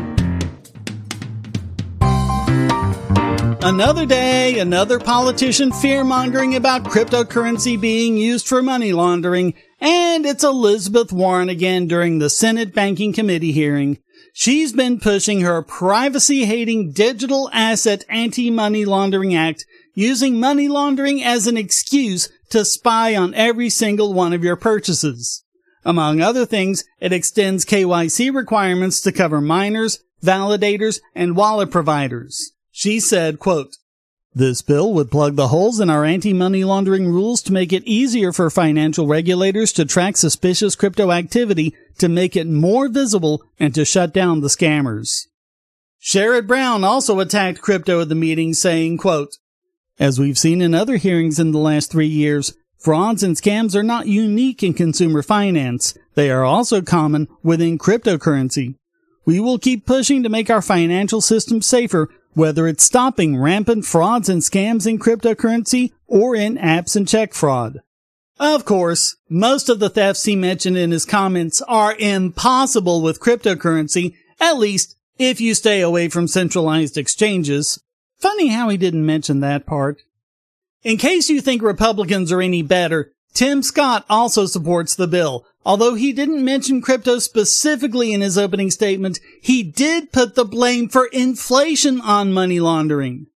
Another 3.63 4.07
day, 4.07 4.57
another 4.57 4.97
politician 4.97 5.71
fear 5.71 6.03
mongering 6.03 6.55
about 6.55 6.83
cryptocurrency 6.83 7.79
being 7.79 8.17
used 8.17 8.47
for 8.47 8.63
money 8.63 8.91
laundering, 8.91 9.53
and 9.79 10.25
it's 10.25 10.43
Elizabeth 10.43 11.13
Warren 11.13 11.47
again 11.47 11.85
during 11.85 12.17
the 12.17 12.31
Senate 12.31 12.73
Banking 12.73 13.13
Committee 13.13 13.51
hearing. 13.51 13.99
She's 14.33 14.73
been 14.73 14.99
pushing 14.99 15.41
her 15.41 15.61
privacy 15.61 16.45
hating 16.45 16.93
Digital 16.93 17.51
Asset 17.53 18.03
Anti 18.09 18.49
Money 18.49 18.83
Laundering 18.83 19.35
Act, 19.35 19.67
using 19.93 20.39
money 20.39 20.67
laundering 20.67 21.23
as 21.23 21.45
an 21.45 21.55
excuse 21.55 22.29
to 22.49 22.65
spy 22.65 23.15
on 23.15 23.35
every 23.35 23.69
single 23.69 24.11
one 24.11 24.33
of 24.33 24.43
your 24.43 24.55
purchases. 24.55 25.43
Among 25.85 26.19
other 26.19 26.47
things, 26.47 26.83
it 26.99 27.13
extends 27.13 27.63
KYC 27.65 28.33
requirements 28.33 29.01
to 29.01 29.11
cover 29.11 29.39
miners, 29.39 30.03
validators, 30.23 30.99
and 31.13 31.35
wallet 31.35 31.69
providers. 31.69 32.53
She 32.71 32.99
said, 32.99 33.39
quote, 33.39 33.75
this 34.33 34.61
bill 34.61 34.93
would 34.93 35.11
plug 35.11 35.35
the 35.35 35.49
holes 35.49 35.81
in 35.81 35.89
our 35.89 36.05
anti-money 36.05 36.63
laundering 36.63 37.09
rules 37.09 37.41
to 37.43 37.53
make 37.53 37.73
it 37.73 37.83
easier 37.83 38.31
for 38.31 38.49
financial 38.49 39.05
regulators 39.05 39.73
to 39.73 39.83
track 39.83 40.15
suspicious 40.15 40.75
crypto 40.75 41.11
activity 41.11 41.75
to 41.97 42.07
make 42.07 42.37
it 42.37 42.47
more 42.47 42.87
visible 42.87 43.43
and 43.59 43.75
to 43.75 43.83
shut 43.83 44.13
down 44.13 44.39
the 44.39 44.47
scammers. 44.47 45.27
Sherrod 46.01 46.47
Brown 46.47 46.85
also 46.85 47.19
attacked 47.19 47.61
crypto 47.61 48.01
at 48.01 48.09
the 48.09 48.15
meeting 48.15 48.53
saying, 48.53 48.97
quote, 48.97 49.35
as 49.99 50.17
we've 50.17 50.37
seen 50.37 50.61
in 50.61 50.73
other 50.73 50.95
hearings 50.95 51.37
in 51.37 51.51
the 51.51 51.59
last 51.59 51.91
three 51.91 52.07
years, 52.07 52.53
frauds 52.79 53.21
and 53.21 53.35
scams 53.35 53.75
are 53.75 53.83
not 53.83 54.07
unique 54.07 54.63
in 54.63 54.73
consumer 54.73 55.21
finance. 55.21 55.93
They 56.15 56.31
are 56.31 56.45
also 56.45 56.81
common 56.81 57.27
within 57.43 57.77
cryptocurrency. 57.77 58.75
We 59.25 59.39
will 59.39 59.59
keep 59.59 59.85
pushing 59.85 60.23
to 60.23 60.29
make 60.29 60.49
our 60.49 60.61
financial 60.61 61.21
system 61.21 61.61
safer 61.61 62.09
whether 62.33 62.67
it's 62.67 62.83
stopping 62.83 63.37
rampant 63.37 63.85
frauds 63.85 64.29
and 64.29 64.41
scams 64.41 64.87
in 64.87 64.99
cryptocurrency 64.99 65.91
or 66.07 66.35
in 66.35 66.57
apps 66.57 66.95
and 66.95 67.07
check 67.07 67.33
fraud. 67.33 67.79
Of 68.39 68.65
course, 68.65 69.17
most 69.29 69.69
of 69.69 69.79
the 69.79 69.89
thefts 69.89 70.25
he 70.25 70.35
mentioned 70.35 70.77
in 70.77 70.91
his 70.91 71.05
comments 71.05 71.61
are 71.63 71.95
impossible 71.99 73.01
with 73.01 73.19
cryptocurrency, 73.19 74.15
at 74.39 74.57
least 74.57 74.97
if 75.19 75.39
you 75.39 75.53
stay 75.53 75.81
away 75.81 76.09
from 76.09 76.27
centralized 76.27 76.97
exchanges. 76.97 77.79
Funny 78.17 78.47
how 78.47 78.69
he 78.69 78.77
didn't 78.77 79.05
mention 79.05 79.39
that 79.41 79.65
part. 79.65 80.01
In 80.83 80.97
case 80.97 81.29
you 81.29 81.41
think 81.41 81.61
Republicans 81.61 82.31
are 82.31 82.41
any 82.41 82.63
better, 82.63 83.13
Tim 83.33 83.61
Scott 83.61 84.05
also 84.09 84.45
supports 84.45 84.95
the 84.95 85.07
bill. 85.07 85.45
Although 85.63 85.93
he 85.93 86.11
didn't 86.11 86.43
mention 86.43 86.81
crypto 86.81 87.19
specifically 87.19 88.13
in 88.13 88.21
his 88.21 88.37
opening 88.37 88.71
statement, 88.71 89.19
he 89.41 89.61
did 89.61 90.11
put 90.11 90.35
the 90.35 90.45
blame 90.45 90.89
for 90.89 91.05
inflation 91.05 92.01
on 92.01 92.33
money 92.33 92.59
laundering. 92.59 93.27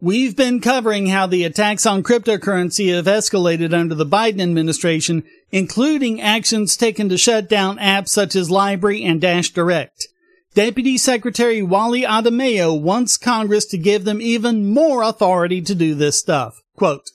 We've 0.00 0.36
been 0.36 0.60
covering 0.60 1.06
how 1.06 1.26
the 1.26 1.44
attacks 1.44 1.86
on 1.86 2.02
cryptocurrency 2.02 2.94
have 2.94 3.06
escalated 3.06 3.72
under 3.72 3.94
the 3.94 4.04
Biden 4.04 4.42
administration, 4.42 5.22
including 5.50 6.20
actions 6.20 6.76
taken 6.76 7.08
to 7.08 7.16
shut 7.16 7.48
down 7.48 7.78
apps 7.78 8.08
such 8.08 8.36
as 8.36 8.50
LBRY 8.50 9.04
and 9.04 9.20
Dash 9.20 9.50
Direct. 9.50 10.08
Deputy 10.54 10.98
Secretary 10.98 11.62
Wally 11.62 12.02
Adeyemo 12.02 12.78
wants 12.78 13.16
Congress 13.16 13.64
to 13.66 13.78
give 13.78 14.04
them 14.04 14.20
even 14.20 14.68
more 14.68 15.02
authority 15.02 15.62
to 15.62 15.74
do 15.74 15.94
this 15.94 16.18
stuff. 16.18 16.60
Quote, 16.76 17.10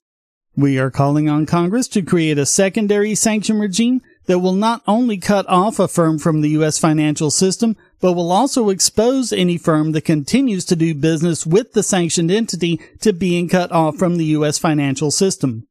we 0.55 0.77
are 0.77 0.91
calling 0.91 1.29
on 1.29 1.45
Congress 1.45 1.87
to 1.89 2.01
create 2.01 2.37
a 2.37 2.45
secondary 2.45 3.15
sanction 3.15 3.59
regime 3.59 4.01
that 4.29 4.37
will 4.37 4.53
not 4.53 4.83
only 4.85 5.17
cut 5.17 5.49
off 5.49 5.79
a 5.79 5.87
firm 5.87 6.19
from 6.19 6.41
the 6.41 6.49
U.S. 6.49 6.77
financial 6.77 7.31
system, 7.31 7.75
but 7.99 8.13
will 8.13 8.31
also 8.31 8.69
expose 8.69 9.33
any 9.33 9.57
firm 9.57 9.91
that 9.93 10.05
continues 10.05 10.63
to 10.65 10.75
do 10.75 10.93
business 10.93 11.47
with 11.47 11.73
the 11.73 11.81
sanctioned 11.81 12.29
entity 12.29 12.79
to 13.01 13.11
being 13.11 13.49
cut 13.49 13.71
off 13.71 13.97
from 13.97 14.17
the 14.17 14.25
U.S. 14.25 14.59
financial 14.59 15.09
system. 15.09 15.65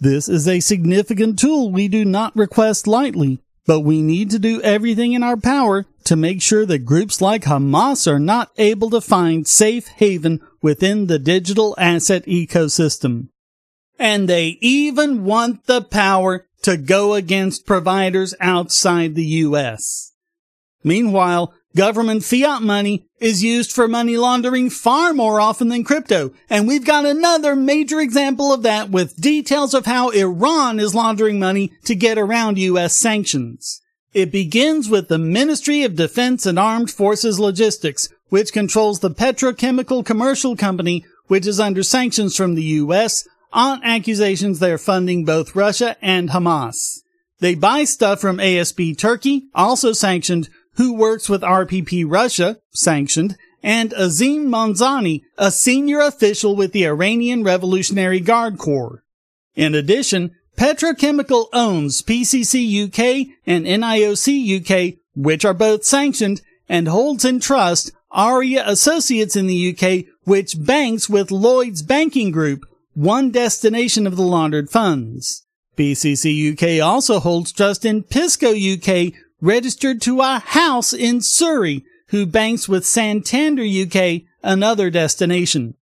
This 0.00 0.28
is 0.28 0.46
a 0.46 0.60
significant 0.60 1.38
tool 1.38 1.72
we 1.72 1.88
do 1.88 2.04
not 2.04 2.36
request 2.36 2.86
lightly, 2.86 3.40
but 3.64 3.80
we 3.80 4.02
need 4.02 4.30
to 4.32 4.38
do 4.38 4.60
everything 4.60 5.14
in 5.14 5.22
our 5.22 5.38
power 5.38 5.86
to 6.04 6.14
make 6.14 6.42
sure 6.42 6.66
that 6.66 6.84
groups 6.84 7.22
like 7.22 7.44
Hamas 7.44 8.06
are 8.06 8.18
not 8.18 8.50
able 8.58 8.90
to 8.90 9.00
find 9.00 9.48
safe 9.48 9.88
haven 9.88 10.42
within 10.60 11.06
the 11.06 11.18
digital 11.18 11.74
asset 11.78 12.26
ecosystem. 12.26 13.28
And 13.98 14.28
they 14.28 14.58
even 14.60 15.24
want 15.24 15.64
the 15.64 15.80
power 15.80 16.46
to 16.64 16.76
go 16.76 17.14
against 17.14 17.66
providers 17.66 18.34
outside 18.40 19.14
the 19.14 19.24
US. 19.24 20.12
Meanwhile, 20.82 21.54
Government 21.76 22.22
fiat 22.22 22.62
money 22.62 23.04
is 23.18 23.42
used 23.42 23.72
for 23.72 23.88
money 23.88 24.16
laundering 24.16 24.70
far 24.70 25.12
more 25.12 25.40
often 25.40 25.70
than 25.70 25.82
crypto. 25.82 26.32
And 26.48 26.68
we've 26.68 26.84
got 26.84 27.04
another 27.04 27.56
major 27.56 27.98
example 27.98 28.52
of 28.52 28.62
that 28.62 28.90
with 28.90 29.20
details 29.20 29.74
of 29.74 29.84
how 29.84 30.10
Iran 30.10 30.78
is 30.78 30.94
laundering 30.94 31.40
money 31.40 31.72
to 31.84 31.96
get 31.96 32.16
around 32.16 32.58
U.S. 32.58 32.94
sanctions. 32.94 33.80
It 34.12 34.30
begins 34.30 34.88
with 34.88 35.08
the 35.08 35.18
Ministry 35.18 35.82
of 35.82 35.96
Defense 35.96 36.46
and 36.46 36.60
Armed 36.60 36.92
Forces 36.92 37.40
Logistics, 37.40 38.08
which 38.28 38.52
controls 38.52 39.00
the 39.00 39.10
petrochemical 39.10 40.04
commercial 40.04 40.54
company, 40.54 41.04
which 41.26 41.44
is 41.44 41.58
under 41.58 41.82
sanctions 41.82 42.36
from 42.36 42.54
the 42.54 42.62
U.S. 42.62 43.26
on 43.54 43.82
accusations 43.82 44.58
they're 44.58 44.76
funding 44.76 45.24
both 45.24 45.56
Russia 45.56 45.96
and 46.02 46.30
Hamas. 46.30 46.98
They 47.40 47.54
buy 47.54 47.84
stuff 47.84 48.20
from 48.20 48.38
ASB 48.38 48.98
Turkey, 48.98 49.48
also 49.54 49.92
sanctioned, 49.92 50.48
who 50.74 50.94
works 50.94 51.28
with 51.28 51.42
RPP 51.42 52.04
Russia, 52.06 52.58
sanctioned, 52.72 53.36
and 53.62 53.92
Azim 53.94 54.46
Manzani, 54.50 55.22
a 55.38 55.50
senior 55.50 56.00
official 56.00 56.54
with 56.54 56.72
the 56.72 56.86
Iranian 56.86 57.42
Revolutionary 57.42 58.20
Guard 58.20 58.58
Corps. 58.58 59.02
In 59.54 59.74
addition, 59.74 60.32
Petrochemical 60.56 61.46
owns 61.52 62.02
PCC 62.02 62.84
UK 62.84 63.34
and 63.46 63.64
NIOC 63.64 64.60
UK, 64.60 64.98
which 65.14 65.44
are 65.44 65.54
both 65.54 65.84
sanctioned, 65.84 66.42
and 66.68 66.88
holds 66.88 67.24
in 67.24 67.40
trust 67.40 67.92
Aria 68.10 68.62
Associates 68.66 69.34
in 69.36 69.46
the 69.46 69.76
UK, 69.76 70.06
which 70.24 70.54
banks 70.58 71.08
with 71.08 71.30
Lloyd's 71.30 71.82
Banking 71.82 72.30
Group, 72.30 72.64
one 72.94 73.30
destination 73.30 74.06
of 74.06 74.16
the 74.16 74.22
laundered 74.22 74.70
funds. 74.70 75.46
PCC 75.76 76.52
UK 76.52 76.84
also 76.84 77.20
holds 77.20 77.52
trust 77.52 77.84
in 77.84 78.02
Pisco 78.02 78.54
UK, 78.54 79.12
registered 79.40 80.00
to 80.02 80.20
a 80.20 80.38
house 80.38 80.92
in 80.92 81.20
Surrey 81.20 81.84
who 82.08 82.26
banks 82.26 82.68
with 82.68 82.86
Santander 82.86 83.64
UK, 83.64 84.22
another 84.42 84.90
destination. 84.90 85.74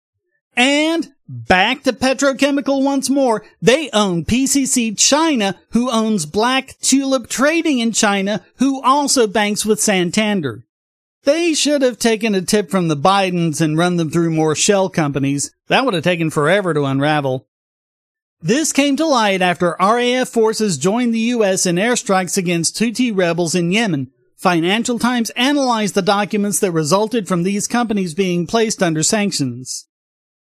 And 0.56 1.12
back 1.28 1.82
to 1.82 1.92
petrochemical 1.92 2.82
once 2.82 3.08
more. 3.08 3.44
They 3.60 3.90
own 3.90 4.24
PCC 4.24 4.96
China, 4.98 5.58
who 5.70 5.90
owns 5.90 6.26
Black 6.26 6.76
Tulip 6.80 7.28
Trading 7.28 7.78
in 7.78 7.92
China, 7.92 8.44
who 8.56 8.82
also 8.82 9.26
banks 9.26 9.64
with 9.64 9.80
Santander. 9.80 10.64
They 11.24 11.54
should 11.54 11.82
have 11.82 11.98
taken 11.98 12.34
a 12.34 12.42
tip 12.42 12.70
from 12.70 12.88
the 12.88 12.96
Bidens 12.96 13.60
and 13.60 13.78
run 13.78 13.96
them 13.96 14.10
through 14.10 14.30
more 14.30 14.56
shell 14.56 14.88
companies. 14.88 15.54
That 15.68 15.84
would 15.84 15.94
have 15.94 16.02
taken 16.02 16.30
forever 16.30 16.74
to 16.74 16.84
unravel. 16.84 17.46
This 18.40 18.72
came 18.72 18.96
to 18.96 19.06
light 19.06 19.40
after 19.40 19.76
RAF 19.78 20.28
forces 20.28 20.76
joined 20.76 21.14
the 21.14 21.20
U.S. 21.20 21.64
in 21.64 21.76
airstrikes 21.76 22.36
against 22.36 22.76
Houthi 22.76 23.16
rebels 23.16 23.54
in 23.54 23.70
Yemen. 23.70 24.10
Financial 24.36 24.98
Times 24.98 25.30
analyzed 25.30 25.94
the 25.94 26.02
documents 26.02 26.58
that 26.58 26.72
resulted 26.72 27.28
from 27.28 27.44
these 27.44 27.68
companies 27.68 28.14
being 28.14 28.48
placed 28.48 28.82
under 28.82 29.04
sanctions. 29.04 29.86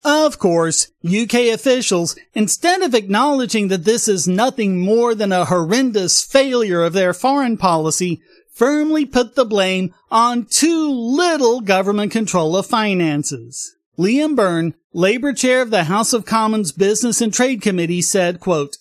Of 0.03 0.39
course, 0.39 0.89
UK 1.07 1.53
officials, 1.53 2.17
instead 2.33 2.81
of 2.81 2.95
acknowledging 2.95 3.69
that 3.69 3.85
this 3.85 4.09
is 4.09 4.27
nothing 4.27 4.81
more 4.81 5.15
than 5.15 5.33
a 5.33 5.45
horrendous 5.45 6.23
failure 6.23 6.83
of 6.83 6.95
their 6.95 7.13
foreign 7.13 7.59
policy, 7.59 8.23
firmly 8.55 9.05
put 9.05 9.35
the 9.35 9.45
blame 9.45 9.93
on 10.11 10.47
too 10.47 10.89
little 10.89 11.61
government 11.61 12.13
control 12.13 12.57
of 12.57 12.67
finances. 12.67 13.77
Liam 13.99 14.35
Byrne, 14.35 14.75
Labor 14.93 15.33
Chair 15.33 15.61
of 15.61 15.71
the 15.71 15.85
House 15.85 16.13
of 16.13 16.25
Commons 16.25 16.73
Business 16.73 17.21
and 17.21 17.33
Trade 17.33 17.61
Committee 17.61 18.03
said, 18.03 18.41
quote, 18.41 18.79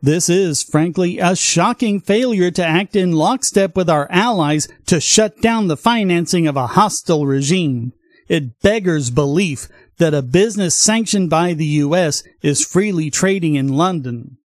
this 0.00 0.28
is, 0.28 0.62
frankly, 0.62 1.18
a 1.18 1.34
shocking 1.34 2.00
failure 2.00 2.52
to 2.52 2.64
act 2.64 2.94
in 2.94 3.12
lockstep 3.12 3.74
with 3.74 3.90
our 3.90 4.06
allies 4.10 4.68
to 4.86 5.00
shut 5.00 5.40
down 5.42 5.66
the 5.66 5.76
financing 5.76 6.46
of 6.46 6.56
a 6.56 6.68
hostile 6.68 7.26
regime. 7.26 7.92
It 8.28 8.60
beggars 8.60 9.10
belief 9.10 9.68
that 9.96 10.14
a 10.14 10.22
business 10.22 10.76
sanctioned 10.76 11.30
by 11.30 11.52
the 11.52 11.66
U.S. 11.66 12.22
is 12.42 12.64
freely 12.64 13.10
trading 13.10 13.56
in 13.56 13.68
London. 13.68 14.38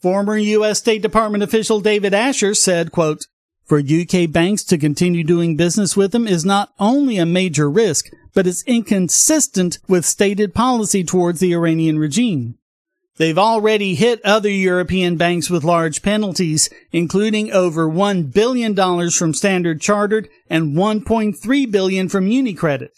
Former 0.00 0.36
U.S. 0.36 0.78
State 0.78 1.02
Department 1.02 1.44
official 1.44 1.80
David 1.80 2.12
Asher 2.12 2.54
said, 2.54 2.90
quote, 2.90 3.26
for 3.70 3.78
UK 3.78 4.28
banks 4.28 4.64
to 4.64 4.76
continue 4.76 5.22
doing 5.22 5.54
business 5.56 5.96
with 5.96 6.10
them 6.10 6.26
is 6.26 6.44
not 6.44 6.72
only 6.80 7.18
a 7.18 7.24
major 7.24 7.70
risk, 7.70 8.10
but 8.34 8.44
it's 8.44 8.64
inconsistent 8.64 9.78
with 9.86 10.04
stated 10.04 10.52
policy 10.52 11.04
towards 11.04 11.38
the 11.38 11.54
Iranian 11.54 11.96
regime. 11.96 12.58
They've 13.16 13.38
already 13.38 13.94
hit 13.94 14.20
other 14.24 14.50
European 14.50 15.16
banks 15.16 15.48
with 15.48 15.62
large 15.62 16.02
penalties, 16.02 16.68
including 16.90 17.52
over 17.52 17.86
$1 17.86 18.32
billion 18.32 18.74
from 19.12 19.34
Standard 19.34 19.80
Chartered 19.80 20.28
and 20.48 20.76
1.3 20.76 21.70
billion 21.70 22.08
from 22.08 22.28
UniCredit. 22.28 22.90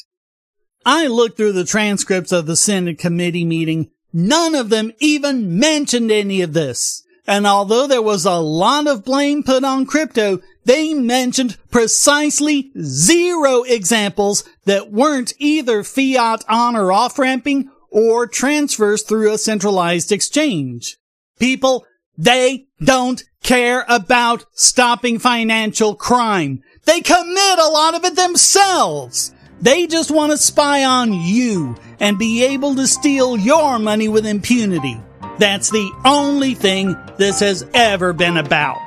I 0.86 1.06
looked 1.06 1.36
through 1.36 1.52
the 1.52 1.66
transcripts 1.66 2.32
of 2.32 2.46
the 2.46 2.56
Senate 2.56 2.98
committee 2.98 3.44
meeting. 3.44 3.90
None 4.10 4.54
of 4.54 4.70
them 4.70 4.92
even 5.00 5.58
mentioned 5.58 6.10
any 6.10 6.40
of 6.40 6.54
this. 6.54 7.02
And 7.26 7.46
although 7.46 7.86
there 7.86 8.02
was 8.02 8.24
a 8.24 8.38
lot 8.38 8.86
of 8.86 9.04
blame 9.04 9.42
put 9.42 9.64
on 9.64 9.86
crypto, 9.86 10.40
they 10.64 10.94
mentioned 10.94 11.56
precisely 11.70 12.72
zero 12.80 13.62
examples 13.62 14.44
that 14.64 14.90
weren't 14.90 15.32
either 15.38 15.84
fiat 15.84 16.44
on 16.48 16.76
or 16.76 16.92
off 16.92 17.18
ramping 17.18 17.70
or 17.90 18.26
transfers 18.26 19.02
through 19.02 19.32
a 19.32 19.38
centralized 19.38 20.10
exchange. 20.10 20.96
People, 21.38 21.84
they 22.16 22.66
don't 22.82 23.22
care 23.42 23.84
about 23.88 24.44
stopping 24.52 25.18
financial 25.18 25.94
crime. 25.94 26.62
They 26.84 27.00
commit 27.00 27.58
a 27.58 27.68
lot 27.68 27.94
of 27.94 28.04
it 28.04 28.16
themselves. 28.16 29.32
They 29.60 29.86
just 29.86 30.10
want 30.10 30.32
to 30.32 30.38
spy 30.38 30.84
on 30.84 31.12
you 31.12 31.76
and 32.00 32.18
be 32.18 32.44
able 32.44 32.74
to 32.74 32.86
steal 32.86 33.36
your 33.36 33.78
money 33.78 34.08
with 34.08 34.26
impunity. 34.26 35.00
That's 35.38 35.70
the 35.70 35.90
only 36.04 36.54
thing 36.54 36.96
this 37.16 37.40
has 37.40 37.66
ever 37.74 38.12
been 38.12 38.36
about. 38.36 38.78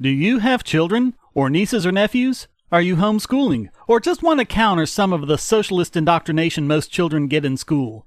Do 0.00 0.08
you 0.10 0.38
have 0.40 0.64
children 0.64 1.14
or 1.32 1.48
nieces 1.48 1.86
or 1.86 1.92
nephews? 1.92 2.48
Are 2.72 2.82
you 2.82 2.96
homeschooling 2.96 3.68
or 3.86 4.00
just 4.00 4.22
want 4.22 4.40
to 4.40 4.44
counter 4.44 4.84
some 4.84 5.12
of 5.12 5.26
the 5.28 5.38
socialist 5.38 5.96
indoctrination 5.96 6.66
most 6.66 6.90
children 6.90 7.28
get 7.28 7.44
in 7.44 7.56
school? 7.56 8.06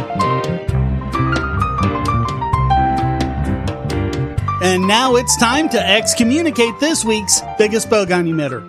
And 4.63 4.87
now 4.87 5.15
it's 5.15 5.35
time 5.37 5.69
to 5.69 5.83
excommunicate 5.83 6.79
this 6.79 7.03
week's 7.03 7.41
biggest 7.57 7.89
bogon 7.89 8.29
emitter. 8.29 8.61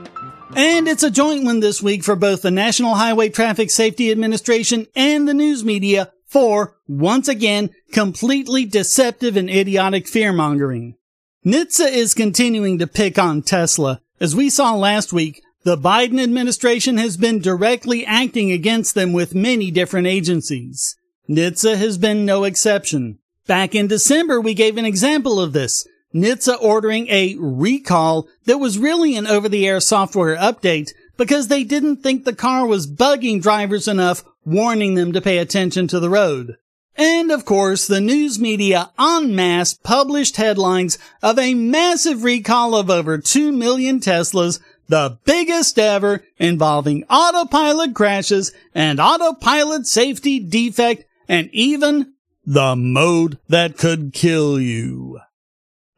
And 0.56 0.88
it's 0.88 1.02
a 1.02 1.10
joint 1.10 1.44
one 1.44 1.60
this 1.60 1.82
week 1.82 2.02
for 2.02 2.16
both 2.16 2.40
the 2.40 2.50
National 2.50 2.94
Highway 2.94 3.28
Traffic 3.28 3.70
Safety 3.70 4.10
Administration 4.10 4.86
and 4.96 5.28
the 5.28 5.34
news 5.34 5.62
media 5.62 6.10
for, 6.24 6.78
once 6.88 7.28
again, 7.28 7.68
completely 7.92 8.64
deceptive 8.64 9.36
and 9.36 9.50
idiotic 9.50 10.08
fear 10.08 10.32
mongering. 10.32 10.96
NHTSA 11.44 11.92
is 11.92 12.14
continuing 12.14 12.78
to 12.78 12.86
pick 12.86 13.18
on 13.18 13.42
Tesla. 13.42 14.00
As 14.18 14.34
we 14.34 14.48
saw 14.48 14.74
last 14.74 15.12
week, 15.12 15.42
the 15.62 15.76
Biden 15.76 16.22
administration 16.22 16.96
has 16.96 17.18
been 17.18 17.38
directly 17.38 18.06
acting 18.06 18.50
against 18.50 18.94
them 18.94 19.12
with 19.12 19.34
many 19.34 19.70
different 19.70 20.06
agencies. 20.06 20.96
NHTSA 21.28 21.76
has 21.76 21.98
been 21.98 22.24
no 22.24 22.44
exception. 22.44 23.18
Back 23.46 23.74
in 23.74 23.88
December, 23.88 24.40
we 24.40 24.54
gave 24.54 24.76
an 24.76 24.84
example 24.84 25.40
of 25.40 25.52
this. 25.52 25.86
NHTSA 26.14 26.58
ordering 26.60 27.08
a 27.08 27.36
recall 27.38 28.28
that 28.44 28.58
was 28.58 28.78
really 28.78 29.16
an 29.16 29.26
over-the-air 29.26 29.80
software 29.80 30.36
update 30.36 30.92
because 31.16 31.48
they 31.48 31.64
didn't 31.64 32.02
think 32.02 32.24
the 32.24 32.34
car 32.34 32.66
was 32.66 32.86
bugging 32.86 33.42
drivers 33.42 33.88
enough, 33.88 34.22
warning 34.44 34.94
them 34.94 35.12
to 35.12 35.20
pay 35.20 35.38
attention 35.38 35.88
to 35.88 35.98
the 35.98 36.10
road. 36.10 36.56
And 36.96 37.32
of 37.32 37.44
course, 37.44 37.86
the 37.86 38.00
news 38.00 38.38
media 38.38 38.90
en 38.98 39.34
masse 39.34 39.74
published 39.74 40.36
headlines 40.36 40.98
of 41.22 41.38
a 41.38 41.54
massive 41.54 42.22
recall 42.22 42.76
of 42.76 42.90
over 42.90 43.18
2 43.18 43.50
million 43.50 43.98
Teslas, 43.98 44.60
the 44.88 45.18
biggest 45.24 45.78
ever 45.78 46.22
involving 46.38 47.04
autopilot 47.08 47.94
crashes 47.94 48.52
and 48.74 49.00
autopilot 49.00 49.86
safety 49.86 50.38
defect 50.38 51.04
and 51.28 51.48
even 51.52 52.12
the 52.44 52.74
mode 52.76 53.38
that 53.48 53.76
could 53.76 54.12
kill 54.12 54.60
you. 54.60 55.20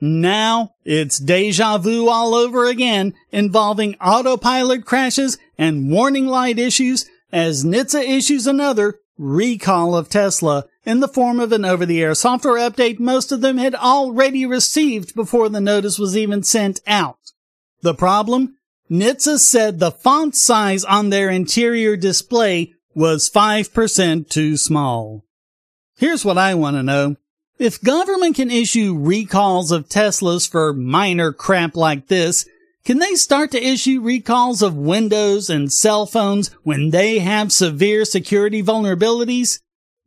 Now 0.00 0.74
it's 0.84 1.18
deja 1.18 1.78
vu 1.78 2.08
all 2.08 2.34
over 2.34 2.66
again 2.66 3.14
involving 3.30 3.94
autopilot 3.96 4.84
crashes 4.84 5.38
and 5.56 5.90
warning 5.90 6.26
light 6.26 6.58
issues 6.58 7.08
as 7.32 7.64
NHTSA 7.64 8.16
issues 8.16 8.46
another 8.46 8.98
recall 9.16 9.96
of 9.96 10.08
Tesla 10.08 10.64
in 10.84 11.00
the 11.00 11.08
form 11.08 11.40
of 11.40 11.52
an 11.52 11.64
over-the-air 11.64 12.14
software 12.14 12.58
update 12.58 12.98
most 12.98 13.32
of 13.32 13.40
them 13.40 13.56
had 13.56 13.74
already 13.74 14.44
received 14.44 15.14
before 15.14 15.48
the 15.48 15.60
notice 15.60 15.98
was 15.98 16.16
even 16.16 16.42
sent 16.42 16.80
out. 16.86 17.18
The 17.80 17.94
problem? 17.94 18.56
NHTSA 18.90 19.38
said 19.38 19.78
the 19.78 19.90
font 19.90 20.36
size 20.36 20.84
on 20.84 21.08
their 21.08 21.30
interior 21.30 21.96
display 21.96 22.74
was 22.94 23.30
5% 23.30 24.28
too 24.28 24.56
small. 24.56 25.23
Here's 26.04 26.22
what 26.22 26.36
I 26.36 26.52
want 26.52 26.76
to 26.76 26.82
know. 26.82 27.16
If 27.58 27.80
government 27.80 28.36
can 28.36 28.50
issue 28.50 28.94
recalls 28.94 29.72
of 29.72 29.88
Teslas 29.88 30.46
for 30.46 30.74
minor 30.74 31.32
crap 31.32 31.76
like 31.76 32.08
this, 32.08 32.46
can 32.84 32.98
they 32.98 33.14
start 33.14 33.50
to 33.52 33.66
issue 33.66 34.02
recalls 34.02 34.60
of 34.60 34.76
Windows 34.76 35.48
and 35.48 35.72
cell 35.72 36.04
phones 36.04 36.48
when 36.62 36.90
they 36.90 37.20
have 37.20 37.52
severe 37.52 38.04
security 38.04 38.62
vulnerabilities? 38.62 39.60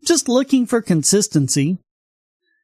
Just 0.06 0.30
looking 0.30 0.68
for 0.68 0.84
consistency. 0.84 1.80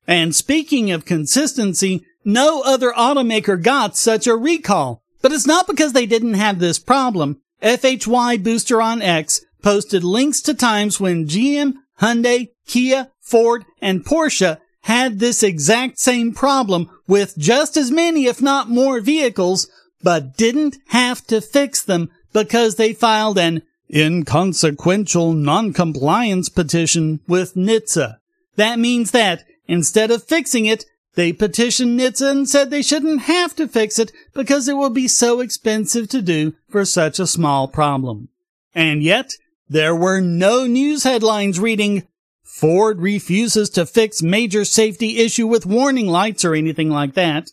And 0.05 0.35
speaking 0.35 0.91
of 0.91 1.03
consistency, 1.03 2.05
no 2.23 2.61
other 2.61 2.91
automaker 2.91 3.59
got 3.59 3.97
such 3.97 4.27
a 4.27 4.35
recall. 4.35 5.01
But 5.23 5.31
it's 5.31 5.47
not 5.47 5.65
because 5.65 5.93
they 5.93 6.05
didn't 6.05 6.35
have 6.35 6.59
this 6.59 6.77
problem. 6.77 7.41
FHY 7.63 8.43
Booster 8.43 8.79
on 8.79 9.01
X 9.01 9.41
posted 9.63 10.03
links 10.03 10.39
to 10.41 10.53
times 10.53 10.99
when 10.99 11.25
GM, 11.25 11.73
Hyundai, 11.99 12.49
Kia, 12.65 13.11
Ford, 13.19 13.65
and 13.81 14.05
Porsche 14.05 14.59
had 14.83 15.19
this 15.19 15.43
exact 15.43 15.99
same 15.99 16.33
problem 16.33 16.89
with 17.07 17.37
just 17.37 17.77
as 17.77 17.91
many, 17.91 18.25
if 18.25 18.41
not 18.41 18.69
more 18.69 18.99
vehicles, 18.99 19.69
but 20.01 20.35
didn't 20.35 20.77
have 20.87 21.25
to 21.27 21.39
fix 21.41 21.81
them 21.81 22.09
because 22.33 22.75
they 22.75 22.93
filed 22.93 23.37
an 23.37 23.61
inconsequential 23.93 25.33
non-compliance 25.33 26.49
petition 26.49 27.21
with 27.27 27.55
NHTSA. 27.55 28.17
That 28.55 28.79
means 28.79 29.11
that 29.11 29.45
instead 29.67 30.11
of 30.11 30.23
fixing 30.23 30.65
it, 30.65 30.85
they 31.15 31.31
petitioned 31.31 31.99
NHTSA 31.99 32.31
and 32.31 32.49
said 32.49 32.69
they 32.69 32.81
shouldn't 32.81 33.21
have 33.21 33.55
to 33.55 33.67
fix 33.67 33.99
it 33.99 34.11
because 34.33 34.67
it 34.67 34.77
would 34.77 34.93
be 34.93 35.07
so 35.07 35.39
expensive 35.39 36.09
to 36.09 36.21
do 36.21 36.53
for 36.69 36.85
such 36.85 37.19
a 37.19 37.27
small 37.27 37.67
problem. 37.67 38.29
And 38.75 39.03
yet, 39.03 39.33
there 39.69 39.95
were 39.95 40.19
no 40.19 40.65
news 40.65 41.03
headlines 41.03 41.59
reading, 41.59 42.07
Ford 42.53 43.01
refuses 43.01 43.67
to 43.71 43.83
fix 43.83 44.21
major 44.21 44.63
safety 44.63 45.17
issue 45.17 45.47
with 45.47 45.65
warning 45.65 46.05
lights 46.05 46.45
or 46.45 46.53
anything 46.53 46.91
like 46.91 47.15
that. 47.15 47.49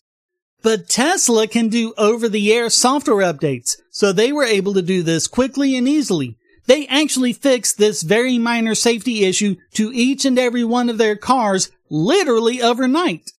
But 0.63 0.91
Tesla 0.91 1.49
can 1.49 1.69
do 1.69 1.95
over 1.97 2.29
the 2.29 2.53
air 2.53 2.69
software 2.69 3.25
updates, 3.25 3.77
so 3.91 4.13
they 4.13 4.31
were 4.31 4.45
able 4.45 4.75
to 4.75 4.83
do 4.83 5.03
this 5.03 5.27
quickly 5.27 5.75
and 5.75 5.89
easily. 5.89 6.37
They 6.67 6.87
actually 6.87 7.33
fixed 7.33 7.79
this 7.79 8.03
very 8.03 8.37
minor 8.37 8.75
safety 8.75 9.25
issue 9.25 9.57
to 9.73 9.91
each 9.91 10.27
and 10.27 10.39
every 10.39 10.65
one 10.65 10.91
of 10.91 10.99
their 10.99 11.17
cars 11.17 11.71
literally 11.89 12.61
overnight. 12.61 13.33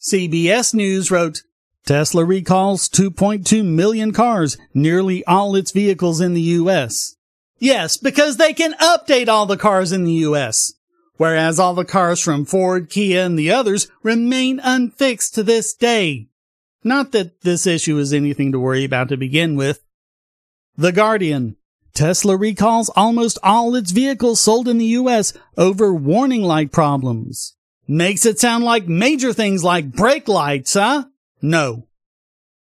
CBS 0.00 0.72
News 0.74 1.10
wrote, 1.10 1.42
Tesla 1.84 2.24
recalls 2.24 2.88
2.2 2.88 3.64
million 3.64 4.12
cars, 4.12 4.56
nearly 4.74 5.24
all 5.24 5.56
its 5.56 5.72
vehicles 5.72 6.20
in 6.20 6.34
the 6.34 6.40
US. 6.40 7.16
Yes, 7.58 7.96
because 7.96 8.36
they 8.36 8.52
can 8.52 8.74
update 8.74 9.28
all 9.28 9.46
the 9.46 9.56
cars 9.56 9.90
in 9.92 10.04
the 10.04 10.12
US. 10.12 10.74
Whereas 11.16 11.58
all 11.58 11.74
the 11.74 11.84
cars 11.84 12.20
from 12.20 12.44
Ford, 12.44 12.90
Kia, 12.90 13.24
and 13.24 13.36
the 13.38 13.50
others 13.50 13.88
remain 14.02 14.60
unfixed 14.62 15.34
to 15.34 15.42
this 15.42 15.74
day. 15.74 16.28
Not 16.86 17.10
that 17.10 17.40
this 17.40 17.66
issue 17.66 17.98
is 17.98 18.12
anything 18.12 18.52
to 18.52 18.60
worry 18.60 18.84
about 18.84 19.08
to 19.08 19.16
begin 19.16 19.56
with. 19.56 19.82
The 20.76 20.92
Guardian. 20.92 21.56
Tesla 21.94 22.36
recalls 22.36 22.90
almost 22.90 23.40
all 23.42 23.74
its 23.74 23.90
vehicles 23.90 24.38
sold 24.38 24.68
in 24.68 24.78
the 24.78 24.94
US 25.00 25.32
over 25.56 25.92
warning 25.92 26.44
light 26.44 26.70
problems. 26.70 27.56
Makes 27.88 28.24
it 28.24 28.38
sound 28.38 28.62
like 28.62 28.86
major 28.86 29.32
things 29.32 29.64
like 29.64 29.90
brake 29.90 30.28
lights, 30.28 30.74
huh? 30.74 31.06
No. 31.42 31.88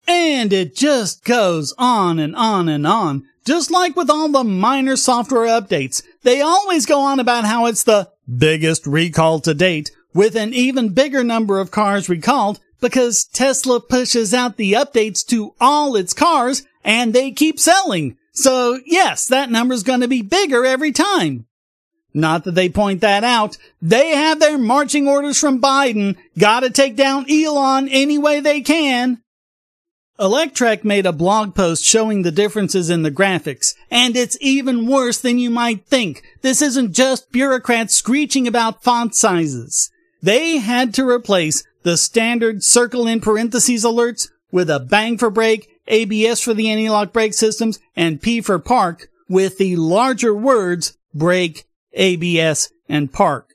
And 0.09 0.51
it 0.51 0.75
just 0.75 1.23
goes 1.23 1.75
on 1.77 2.19
and 2.19 2.35
on 2.35 2.71
and 2.71 2.87
on. 2.87 3.25
Just 3.45 3.71
like 3.71 3.97
with 3.97 4.09
all 4.09 4.31
the 4.31 4.45
minor 4.45 4.97
software 4.97 5.47
updates, 5.47 6.03
they 6.23 6.41
always 6.41 6.87
go 6.87 7.03
on 7.03 7.21
about 7.21 7.45
how 7.45 7.67
it's 7.67 7.85
the 7.85 8.09
biggest 8.35 8.87
recall 8.87 9.41
to 9.41 9.53
date, 9.53 9.91
with 10.15 10.37
an 10.37 10.55
even 10.55 10.95
bigger 10.95 11.23
number 11.23 11.61
of 11.61 11.71
cars 11.71 12.09
recalled 12.09 12.61
because 12.81 13.25
Tesla 13.25 13.81
pushes 13.81 14.35
out 14.35 14.57
the 14.57 14.73
updates 14.75 15.25
to 15.27 15.55
all 15.61 15.97
its 15.97 16.13
cars 16.13 16.65
and 16.85 17.13
they 17.13 17.31
keep 17.31 17.59
selling. 17.59 18.17
So 18.33 18.79
yes, 18.85 19.27
that 19.29 19.51
number's 19.51 19.83
going 19.83 20.01
to 20.01 20.09
be 20.09 20.23
bigger 20.23 20.65
every 20.65 20.93
time. 20.93 21.47
Not 22.13 22.45
that 22.45 22.55
they 22.55 22.71
point 22.71 23.03
that 23.03 23.25
out. 23.25 23.59
They 23.83 24.11
have 24.11 24.41
their 24.41 24.57
marching 24.57 25.07
orders 25.07 25.39
from 25.39 25.61
Biden. 25.61 26.17
Gotta 26.39 26.71
take 26.71 26.97
down 26.97 27.31
Elon 27.31 27.89
any 27.89 28.17
way 28.17 28.41
they 28.41 28.63
can. 28.63 29.23
Electrek 30.19 30.83
made 30.83 31.05
a 31.05 31.13
blog 31.13 31.55
post 31.55 31.85
showing 31.85 32.23
the 32.23 32.31
differences 32.31 32.89
in 32.89 33.03
the 33.03 33.11
graphics, 33.11 33.75
and 33.91 34.17
it's 34.17 34.39
even 34.41 34.87
worse 34.87 35.19
than 35.19 35.37
you 35.37 35.51
might 35.51 35.85
think. 35.85 36.23
This 36.41 36.63
isn't 36.63 36.95
just 36.95 37.31
bureaucrats 37.33 37.95
screeching 37.95 38.49
about 38.49 38.83
font 38.83 39.15
sizes. 39.15 39.91
They 40.23 40.57
had 40.57 40.95
to 40.95 41.07
replace 41.07 41.65
the 41.87 41.97
standard 41.97 42.65
circle 42.65 43.07
in 43.07 43.21
parentheses 43.21 43.85
alerts 43.85 44.29
with 44.51 44.69
a 44.69 44.81
bang 44.81 45.17
for 45.17 45.31
brake, 45.31 45.69
ABS 45.87 46.41
for 46.41 46.53
the 46.53 46.69
anti-lock 46.69 47.13
brake 47.13 47.33
systems, 47.33 47.79
and 47.95 48.21
P 48.21 48.41
for 48.41 48.59
park 48.59 49.07
with 49.29 49.57
the 49.59 49.77
larger 49.77 50.35
words 50.35 50.99
brake, 51.15 51.65
ABS, 51.93 52.73
and 52.89 53.13
park. 53.13 53.55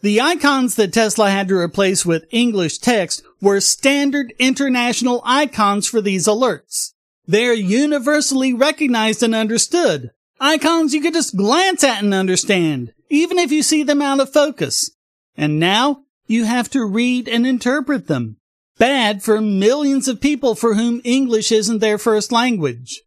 The 0.00 0.22
icons 0.22 0.76
that 0.76 0.94
Tesla 0.94 1.28
had 1.28 1.48
to 1.48 1.58
replace 1.58 2.06
with 2.06 2.24
English 2.30 2.78
text 2.78 3.22
were 3.42 3.60
standard 3.60 4.32
international 4.38 5.20
icons 5.26 5.86
for 5.86 6.00
these 6.00 6.26
alerts. 6.26 6.94
They're 7.26 7.52
universally 7.52 8.54
recognized 8.54 9.22
and 9.22 9.34
understood. 9.34 10.12
Icons 10.40 10.94
you 10.94 11.02
could 11.02 11.12
just 11.12 11.36
glance 11.36 11.84
at 11.84 12.02
and 12.02 12.14
understand, 12.14 12.94
even 13.10 13.38
if 13.38 13.52
you 13.52 13.62
see 13.62 13.82
them 13.82 14.00
out 14.00 14.20
of 14.20 14.32
focus. 14.32 14.92
And 15.36 15.60
now 15.60 16.05
you 16.26 16.44
have 16.44 16.70
to 16.70 16.84
read 16.84 17.28
and 17.28 17.46
interpret 17.46 18.06
them. 18.06 18.36
Bad 18.78 19.22
for 19.22 19.40
millions 19.40 20.06
of 20.06 20.20
people 20.20 20.54
for 20.54 20.74
whom 20.74 21.00
English 21.04 21.50
isn't 21.50 21.78
their 21.78 21.98
first 21.98 22.30
language. 22.30 23.00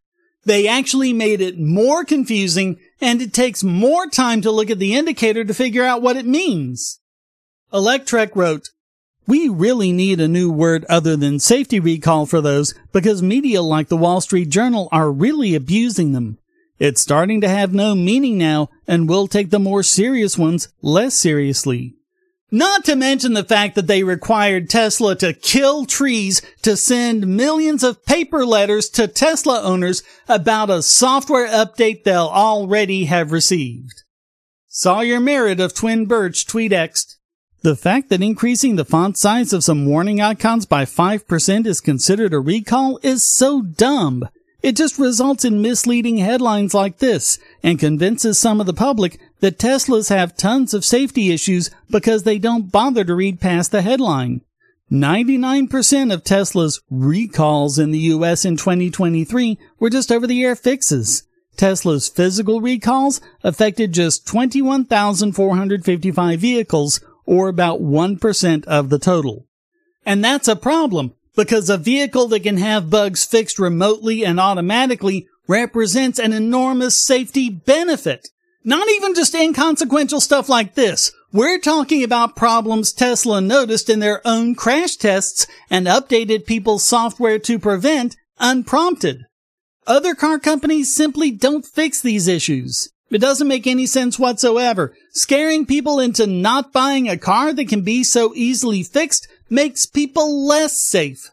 They 0.45 0.67
actually 0.67 1.13
made 1.13 1.41
it 1.41 1.59
more 1.59 2.03
confusing 2.03 2.79
and 3.01 3.21
it 3.21 3.33
takes 3.33 3.63
more 3.63 4.07
time 4.07 4.41
to 4.41 4.51
look 4.51 4.69
at 4.69 4.79
the 4.79 4.95
indicator 4.95 5.43
to 5.43 5.53
figure 5.53 5.83
out 5.83 6.01
what 6.01 6.17
it 6.17 6.25
means. 6.25 6.99
Electrek 7.71 8.35
wrote, 8.35 8.69
we 9.27 9.47
really 9.47 9.91
need 9.91 10.19
a 10.19 10.27
new 10.27 10.51
word 10.51 10.85
other 10.89 11.15
than 11.15 11.37
safety 11.37 11.79
recall 11.79 12.25
for 12.25 12.41
those 12.41 12.73
because 12.91 13.21
media 13.21 13.61
like 13.61 13.89
the 13.89 13.97
Wall 13.97 14.21
Street 14.21 14.49
Journal 14.49 14.89
are 14.91 15.11
really 15.11 15.53
abusing 15.53 16.13
them. 16.13 16.39
It's 16.79 17.01
starting 17.01 17.41
to 17.41 17.49
have 17.49 17.71
no 17.71 17.93
meaning 17.93 18.39
now 18.39 18.69
and 18.87 19.07
we'll 19.07 19.27
take 19.27 19.51
the 19.51 19.59
more 19.59 19.83
serious 19.83 20.35
ones 20.35 20.69
less 20.81 21.13
seriously. 21.13 21.93
Not 22.51 22.83
to 22.85 22.95
mention 22.95 23.33
the 23.33 23.43
fact 23.43 23.75
that 23.75 23.85
they 23.85 24.03
required 24.03 24.69
Tesla 24.69 25.15
to 25.17 25.33
kill 25.33 25.85
trees 25.85 26.41
to 26.63 26.75
send 26.75 27.27
millions 27.27 27.83
of 27.83 28.05
paper 28.05 28.45
letters 28.45 28.89
to 28.91 29.07
Tesla 29.07 29.61
owners 29.61 30.01
about 30.27 30.71
a 30.71 30.81
software 30.81 31.47
update 31.47 32.03
they'll 32.03 32.27
already 32.27 33.05
have 33.05 33.31
received. 33.31 34.03
Sawyer 34.67 35.19
Merritt 35.19 35.59
of 35.59 35.75
Twin 35.75 36.05
Birch 36.05 36.47
tweetexed, 36.47 37.15
the 37.61 37.75
fact 37.75 38.09
that 38.09 38.23
increasing 38.23 38.77
the 38.77 38.85
font 38.85 39.17
size 39.17 39.51
of 39.51 39.65
some 39.65 39.85
warning 39.85 40.21
icons 40.21 40.65
by 40.65 40.85
5% 40.85 41.65
is 41.65 41.81
considered 41.81 42.33
a 42.33 42.39
recall 42.39 42.99
is 43.03 43.23
so 43.23 43.61
dumb. 43.61 44.29
It 44.63 44.77
just 44.77 44.97
results 44.97 45.43
in 45.43 45.61
misleading 45.61 46.17
headlines 46.17 46.73
like 46.73 46.99
this 46.99 47.37
and 47.61 47.77
convinces 47.77 48.39
some 48.39 48.61
of 48.61 48.65
the 48.65 48.73
public 48.73 49.19
that 49.39 49.57
Teslas 49.57 50.09
have 50.09 50.35
tons 50.35 50.73
of 50.73 50.85
safety 50.85 51.31
issues 51.31 51.71
because 51.89 52.23
they 52.23 52.37
don't 52.37 52.71
bother 52.71 53.03
to 53.03 53.15
read 53.15 53.39
past 53.39 53.71
the 53.71 53.81
headline. 53.81 54.41
99% 54.91 56.13
of 56.13 56.23
Tesla's 56.23 56.81
recalls 56.89 57.77
in 57.77 57.91
the 57.91 57.99
US 57.99 58.43
in 58.43 58.57
2023 58.57 59.59
were 59.79 59.89
just 59.89 60.11
over 60.11 60.25
the 60.25 60.43
air 60.43 60.55
fixes. 60.55 61.23
Tesla's 61.57 62.09
physical 62.09 62.59
recalls 62.61 63.21
affected 63.43 63.93
just 63.93 64.25
21,455 64.25 66.39
vehicles 66.39 66.99
or 67.25 67.49
about 67.49 67.81
1% 67.81 68.65
of 68.65 68.89
the 68.89 68.97
total. 68.97 69.45
And 70.05 70.23
that's 70.23 70.47
a 70.47 70.55
problem 70.55 71.13
because 71.35 71.69
a 71.69 71.77
vehicle 71.77 72.29
that 72.29 72.43
can 72.43 72.57
have 72.57 72.89
bugs 72.89 73.25
fixed 73.25 73.59
remotely 73.59 74.25
and 74.25 74.39
automatically 74.39 75.27
represents 75.47 76.17
an 76.17 76.33
enormous 76.33 76.99
safety 76.99 77.49
benefit. 77.49 78.29
Not 78.63 78.89
even 78.89 79.15
just 79.15 79.33
inconsequential 79.33 80.19
stuff 80.19 80.49
like 80.49 80.75
this. 80.75 81.11
We're 81.31 81.59
talking 81.59 82.03
about 82.03 82.35
problems 82.35 82.91
Tesla 82.91 83.39
noticed 83.39 83.89
in 83.89 83.99
their 83.99 84.25
own 84.25 84.55
crash 84.55 84.95
tests 84.95 85.47
and 85.69 85.87
updated 85.87 86.45
people's 86.45 86.83
software 86.83 87.39
to 87.39 87.59
prevent 87.59 88.17
unprompted. 88.39 89.25
Other 89.87 90.13
car 90.13 90.39
companies 90.39 90.93
simply 90.93 91.31
don't 91.31 91.65
fix 91.65 92.01
these 92.01 92.27
issues. 92.27 92.89
It 93.11 93.19
doesn't 93.19 93.47
make 93.47 93.65
any 93.65 93.85
sense 93.85 94.19
whatsoever. 94.19 94.93
Scaring 95.13 95.65
people 95.65 95.99
into 95.99 96.27
not 96.27 96.73
buying 96.73 97.09
a 97.09 97.17
car 97.17 97.53
that 97.53 97.67
can 97.67 97.81
be 97.81 98.03
so 98.03 98.33
easily 98.35 98.83
fixed 98.83 99.27
makes 99.49 99.85
people 99.85 100.45
less 100.45 100.79
safe. 100.79 101.31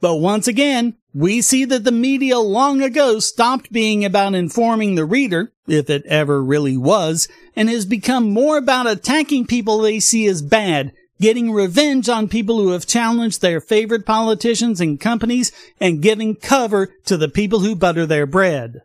But 0.00 0.16
once 0.16 0.46
again, 0.46 0.96
we 1.16 1.40
see 1.40 1.64
that 1.64 1.82
the 1.82 1.92
media 1.92 2.38
long 2.38 2.82
ago 2.82 3.18
stopped 3.20 3.72
being 3.72 4.04
about 4.04 4.34
informing 4.34 4.96
the 4.96 5.04
reader, 5.06 5.50
if 5.66 5.88
it 5.88 6.04
ever 6.04 6.44
really 6.44 6.76
was, 6.76 7.26
and 7.56 7.70
has 7.70 7.86
become 7.86 8.30
more 8.30 8.58
about 8.58 8.86
attacking 8.86 9.46
people 9.46 9.78
they 9.78 9.98
see 9.98 10.26
as 10.26 10.42
bad, 10.42 10.92
getting 11.18 11.50
revenge 11.50 12.10
on 12.10 12.28
people 12.28 12.58
who 12.58 12.72
have 12.72 12.86
challenged 12.86 13.40
their 13.40 13.62
favorite 13.62 14.04
politicians 14.04 14.78
and 14.78 15.00
companies, 15.00 15.52
and 15.80 16.02
giving 16.02 16.34
cover 16.34 16.92
to 17.06 17.16
the 17.16 17.30
people 17.30 17.60
who 17.60 17.74
butter 17.74 18.04
their 18.04 18.26
bread. 18.26 18.82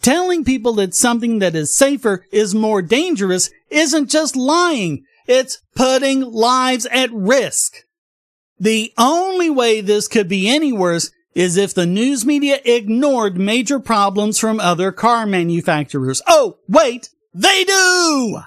Telling 0.00 0.44
people 0.44 0.72
that 0.76 0.94
something 0.94 1.40
that 1.40 1.54
is 1.54 1.76
safer 1.76 2.24
is 2.32 2.54
more 2.54 2.80
dangerous 2.80 3.50
isn't 3.68 4.08
just 4.08 4.34
lying. 4.34 5.04
It's 5.26 5.60
putting 5.76 6.22
lives 6.22 6.86
at 6.86 7.12
risk. 7.12 7.74
The 8.58 8.94
only 8.96 9.50
way 9.50 9.82
this 9.82 10.08
could 10.08 10.26
be 10.26 10.48
any 10.48 10.72
worse 10.72 11.10
is 11.34 11.56
if 11.56 11.74
the 11.74 11.86
news 11.86 12.26
media 12.26 12.58
ignored 12.64 13.38
major 13.38 13.78
problems 13.78 14.38
from 14.38 14.60
other 14.60 14.92
car 14.92 15.26
manufacturers. 15.26 16.20
Oh, 16.26 16.58
wait, 16.68 17.10
they 17.32 17.64
do! 17.64 18.40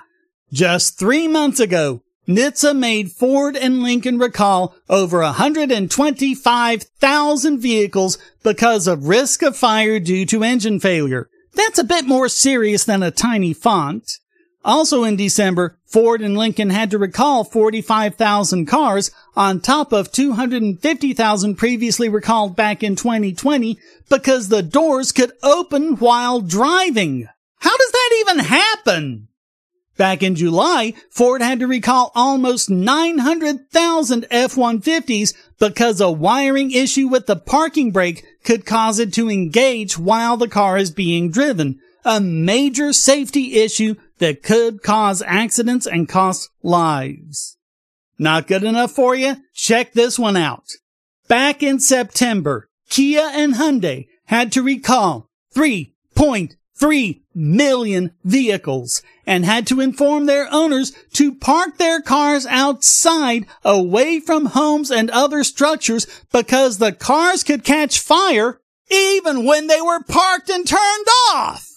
Just 0.52 1.00
three 1.00 1.28
months 1.28 1.60
ago, 1.60 2.04
NHTSA 2.28 2.78
made 2.78 3.12
Ford 3.12 3.58
and 3.58 3.84
Lincoln 3.84 4.18
recall 4.18 4.74
over 4.90 5.22
125,000 5.22 7.60
vehicles 7.60 8.18
because 8.44 8.88
of 8.88 9.08
risk 9.08 9.42
of 9.42 9.58
fire 9.58 10.00
due 10.00 10.26
to 10.28 10.44
engine 10.44 10.80
failure. 10.80 11.30
That's 11.54 11.80
a 11.80 11.84
bit 11.84 12.06
more 12.06 12.30
serious 12.30 12.86
than 12.86 13.04
a 13.04 13.12
tiny 13.12 13.54
font. 13.54 14.20
Also 14.66 15.04
in 15.04 15.16
December, 15.16 15.78
Ford 15.86 16.22
and 16.22 16.38
Lincoln 16.38 16.70
had 16.70 16.90
to 16.92 16.98
recall 16.98 17.44
45,000 17.44 18.66
cars 18.66 19.12
on 19.36 19.60
top 19.60 19.92
of 19.92 20.12
250,000 20.12 21.56
previously 21.56 22.08
recalled 22.08 22.56
back 22.56 22.82
in 22.82 22.96
2020 22.96 23.78
because 24.10 24.48
the 24.48 24.64
doors 24.64 25.12
could 25.12 25.34
open 25.44 25.98
while 25.98 26.40
driving. 26.40 27.28
How 27.60 27.78
does 27.78 27.92
that 27.92 28.10
even 28.22 28.40
happen? 28.40 29.28
Back 29.96 30.24
in 30.24 30.36
July, 30.36 30.94
Ford 31.12 31.42
had 31.42 31.60
to 31.60 31.68
recall 31.68 32.12
almost 32.16 32.70
900,000 32.70 34.26
F-150s 34.32 35.36
because 35.60 36.02
a 36.02 36.12
wiring 36.12 36.72
issue 36.72 37.08
with 37.08 37.28
the 37.28 37.36
parking 37.36 37.92
brake 37.92 38.26
could 38.44 38.66
cause 38.66 38.98
it 38.98 39.14
to 39.14 39.30
engage 39.30 39.98
while 39.98 40.36
the 40.36 40.48
car 40.48 40.78
is 40.78 40.90
being 40.90 41.30
driven. 41.30 41.80
A 42.04 42.20
major 42.20 42.92
safety 42.92 43.62
issue 43.62 43.96
that 44.24 44.42
could 44.42 44.82
cause 44.82 45.22
accidents 45.26 45.86
and 45.86 46.08
cost 46.08 46.50
lives. 46.62 47.58
Not 48.18 48.48
good 48.48 48.64
enough 48.64 48.92
for 48.92 49.14
you? 49.14 49.36
Check 49.54 49.92
this 49.92 50.18
one 50.18 50.38
out. 50.38 50.64
Back 51.28 51.62
in 51.62 51.82
September, 51.82 52.70
Kia 52.90 53.30
and 53.34 53.56
Hyundai 53.56 54.08
had 54.28 54.54
to 54.54 54.64
recall 54.64 55.30
3.3 55.54 57.22
million 57.36 58.12
vehicles 58.24 59.02
and 59.28 59.44
had 59.44 59.68
to 59.68 59.82
inform 59.82 60.26
their 60.26 60.48
owners 60.54 60.94
to 61.16 61.36
park 61.36 61.78
their 61.78 62.00
cars 62.00 62.46
outside 62.46 63.46
away 63.66 64.22
from 64.22 64.46
homes 64.46 64.90
and 64.90 65.10
other 65.10 65.44
structures 65.44 66.08
because 66.32 66.78
the 66.78 66.94
cars 66.94 67.44
could 67.44 67.66
catch 67.66 68.00
fire 68.00 68.62
even 68.90 69.44
when 69.44 69.68
they 69.68 69.82
were 69.82 70.02
parked 70.02 70.50
and 70.50 70.66
turned 70.66 71.08
off. 71.34 71.73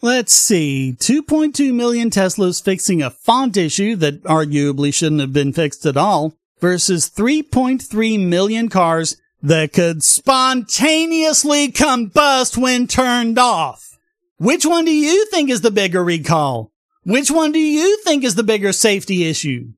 Let's 0.00 0.32
see, 0.32 0.96
2.2 0.96 1.74
million 1.74 2.10
Teslas 2.10 2.62
fixing 2.62 3.02
a 3.02 3.10
font 3.10 3.56
issue 3.56 3.96
that 3.96 4.22
arguably 4.22 4.94
shouldn't 4.94 5.20
have 5.20 5.32
been 5.32 5.52
fixed 5.52 5.84
at 5.86 5.96
all 5.96 6.34
versus 6.60 7.10
3.3 7.10 8.24
million 8.24 8.68
cars 8.68 9.16
that 9.42 9.72
could 9.72 10.04
spontaneously 10.04 11.72
combust 11.72 12.56
when 12.56 12.86
turned 12.86 13.40
off. 13.40 13.98
Which 14.36 14.64
one 14.64 14.84
do 14.84 14.92
you 14.92 15.26
think 15.26 15.50
is 15.50 15.62
the 15.62 15.70
bigger 15.72 16.04
recall? 16.04 16.70
Which 17.02 17.28
one 17.28 17.50
do 17.50 17.58
you 17.58 18.00
think 18.04 18.22
is 18.22 18.36
the 18.36 18.44
bigger 18.44 18.72
safety 18.72 19.24
issue? 19.24 19.72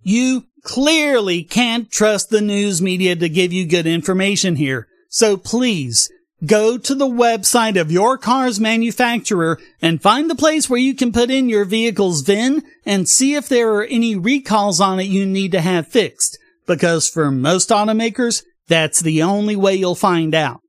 You 0.00 0.46
clearly 0.62 1.42
can't 1.42 1.90
trust 1.90 2.30
the 2.30 2.40
news 2.40 2.80
media 2.80 3.14
to 3.16 3.28
give 3.28 3.52
you 3.52 3.66
good 3.66 3.86
information 3.86 4.56
here. 4.56 4.88
So 5.10 5.36
please 5.36 6.10
go 6.46 6.78
to 6.78 6.94
the 6.94 7.06
website 7.06 7.80
of 7.80 7.92
your 7.92 8.18
car's 8.18 8.60
manufacturer 8.60 9.58
and 9.80 10.02
find 10.02 10.28
the 10.28 10.34
place 10.34 10.68
where 10.68 10.80
you 10.80 10.94
can 10.94 11.12
put 11.12 11.30
in 11.30 11.48
your 11.48 11.64
vehicle's 11.64 12.22
VIN 12.22 12.62
and 12.84 13.08
see 13.08 13.34
if 13.34 13.48
there 13.48 13.74
are 13.74 13.84
any 13.84 14.16
recalls 14.16 14.80
on 14.80 15.00
it 15.00 15.04
you 15.04 15.26
need 15.26 15.52
to 15.52 15.60
have 15.60 15.88
fixed. 15.88 16.38
Because 16.66 17.08
for 17.08 17.30
most 17.30 17.68
automakers, 17.68 18.42
That's 18.66 19.00
the 19.00 19.22
only 19.22 19.56
way 19.56 19.74
you'll 19.74 19.94
find 19.94 20.34
out. 20.34 20.62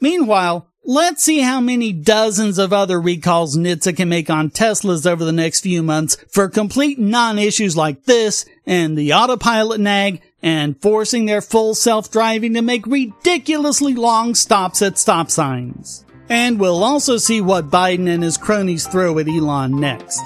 Meanwhile, 0.00 0.68
let's 0.84 1.22
see 1.22 1.40
how 1.40 1.60
many 1.60 1.92
dozens 1.92 2.58
of 2.58 2.72
other 2.72 3.00
recalls 3.00 3.56
NHTSA 3.56 3.96
can 3.96 4.08
make 4.08 4.30
on 4.30 4.50
Teslas 4.50 5.06
over 5.06 5.24
the 5.24 5.32
next 5.32 5.60
few 5.60 5.82
months 5.82 6.16
for 6.30 6.48
complete 6.48 6.98
non-issues 6.98 7.76
like 7.76 8.04
this 8.04 8.44
and 8.66 8.96
the 8.96 9.12
autopilot 9.12 9.80
nag 9.80 10.20
and 10.42 10.80
forcing 10.80 11.26
their 11.26 11.40
full 11.40 11.74
self-driving 11.74 12.54
to 12.54 12.62
make 12.62 12.86
ridiculously 12.86 13.94
long 13.94 14.34
stops 14.34 14.82
at 14.82 14.98
stop 14.98 15.30
signs. 15.30 16.04
And 16.28 16.60
we'll 16.60 16.84
also 16.84 17.16
see 17.16 17.40
what 17.40 17.70
Biden 17.70 18.08
and 18.08 18.22
his 18.22 18.38
cronies 18.38 18.86
throw 18.86 19.18
at 19.18 19.28
Elon 19.28 19.80
next. 19.80 20.22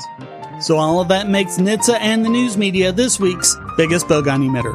So 0.61 0.77
all 0.77 1.01
of 1.01 1.09
that 1.09 1.29
makes 1.29 1.59
NHTSA 1.59 1.99
and 2.01 2.25
the 2.25 2.29
news 2.29 2.57
media 2.57 2.93
this 2.93 3.19
week's 3.19 3.57
biggest 3.77 4.07
bogon 4.07 4.49
emitter. 4.49 4.75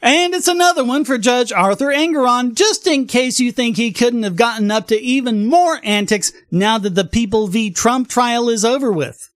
And 0.05 0.35
it's 0.35 0.49
another 0.49 0.85
one 0.85 1.05
for 1.05 1.17
Judge 1.17 1.53
Arthur 1.53 1.87
Engoron, 1.87 2.55
just 2.55 2.89
in 2.89 3.07
case 3.07 3.39
you 3.39 3.53
think 3.53 3.77
he 3.77 3.93
couldn't 3.93 4.25
have 4.25 4.35
gotten 4.35 4.69
up 4.73 4.89
to 4.89 5.01
even 5.01 5.47
more 5.47 5.81
antics 5.85 6.33
now 6.51 6.77
that 6.79 6.97
the 6.97 7.05
People 7.05 7.47
v. 7.47 7.71
Trump 7.71 8.09
trial 8.09 8.49
is 8.49 8.65
over 8.65 8.91
with. 8.91 9.31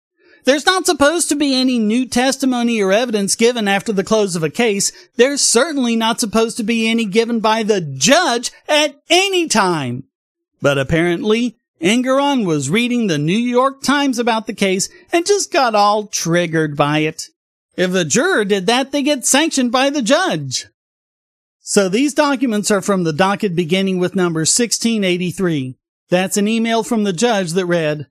There's 0.44 0.66
not 0.66 0.84
supposed 0.84 1.28
to 1.28 1.36
be 1.36 1.54
any 1.54 1.78
new 1.78 2.04
testimony 2.04 2.82
or 2.82 2.92
evidence 2.92 3.36
given 3.36 3.68
after 3.68 3.92
the 3.92 4.04
close 4.04 4.34
of 4.34 4.42
a 4.42 4.50
case. 4.50 4.90
There's 5.14 5.40
certainly 5.40 5.94
not 5.94 6.18
supposed 6.18 6.56
to 6.56 6.64
be 6.64 6.88
any 6.88 7.04
given 7.04 7.38
by 7.38 7.62
the 7.62 7.80
judge 7.80 8.50
at 8.68 9.00
any 9.08 9.46
time. 9.46 10.04
But 10.60 10.78
apparently, 10.78 11.56
Engoron 11.80 12.44
was 12.44 12.70
reading 12.70 13.06
the 13.06 13.18
New 13.18 13.38
York 13.38 13.82
Times 13.82 14.18
about 14.18 14.48
the 14.48 14.54
case 14.54 14.88
and 15.12 15.26
just 15.26 15.52
got 15.52 15.76
all 15.76 16.06
triggered 16.06 16.76
by 16.76 17.00
it. 17.00 17.28
If 17.76 17.94
a 17.94 18.04
juror 18.04 18.44
did 18.44 18.66
that, 18.66 18.90
they 18.90 19.02
get 19.02 19.26
sanctioned 19.26 19.70
by 19.70 19.90
the 19.90 20.02
judge. 20.02 20.66
So 21.60 21.88
these 21.88 22.14
documents 22.14 22.70
are 22.70 22.80
from 22.80 23.04
the 23.04 23.12
docket 23.12 23.54
beginning 23.54 23.98
with 23.98 24.14
number 24.14 24.40
1683. 24.40 25.76
That's 26.08 26.36
an 26.36 26.48
email 26.48 26.82
from 26.82 27.04
the 27.04 27.12
judge 27.12 27.52
that 27.52 27.66
read, 27.66 28.06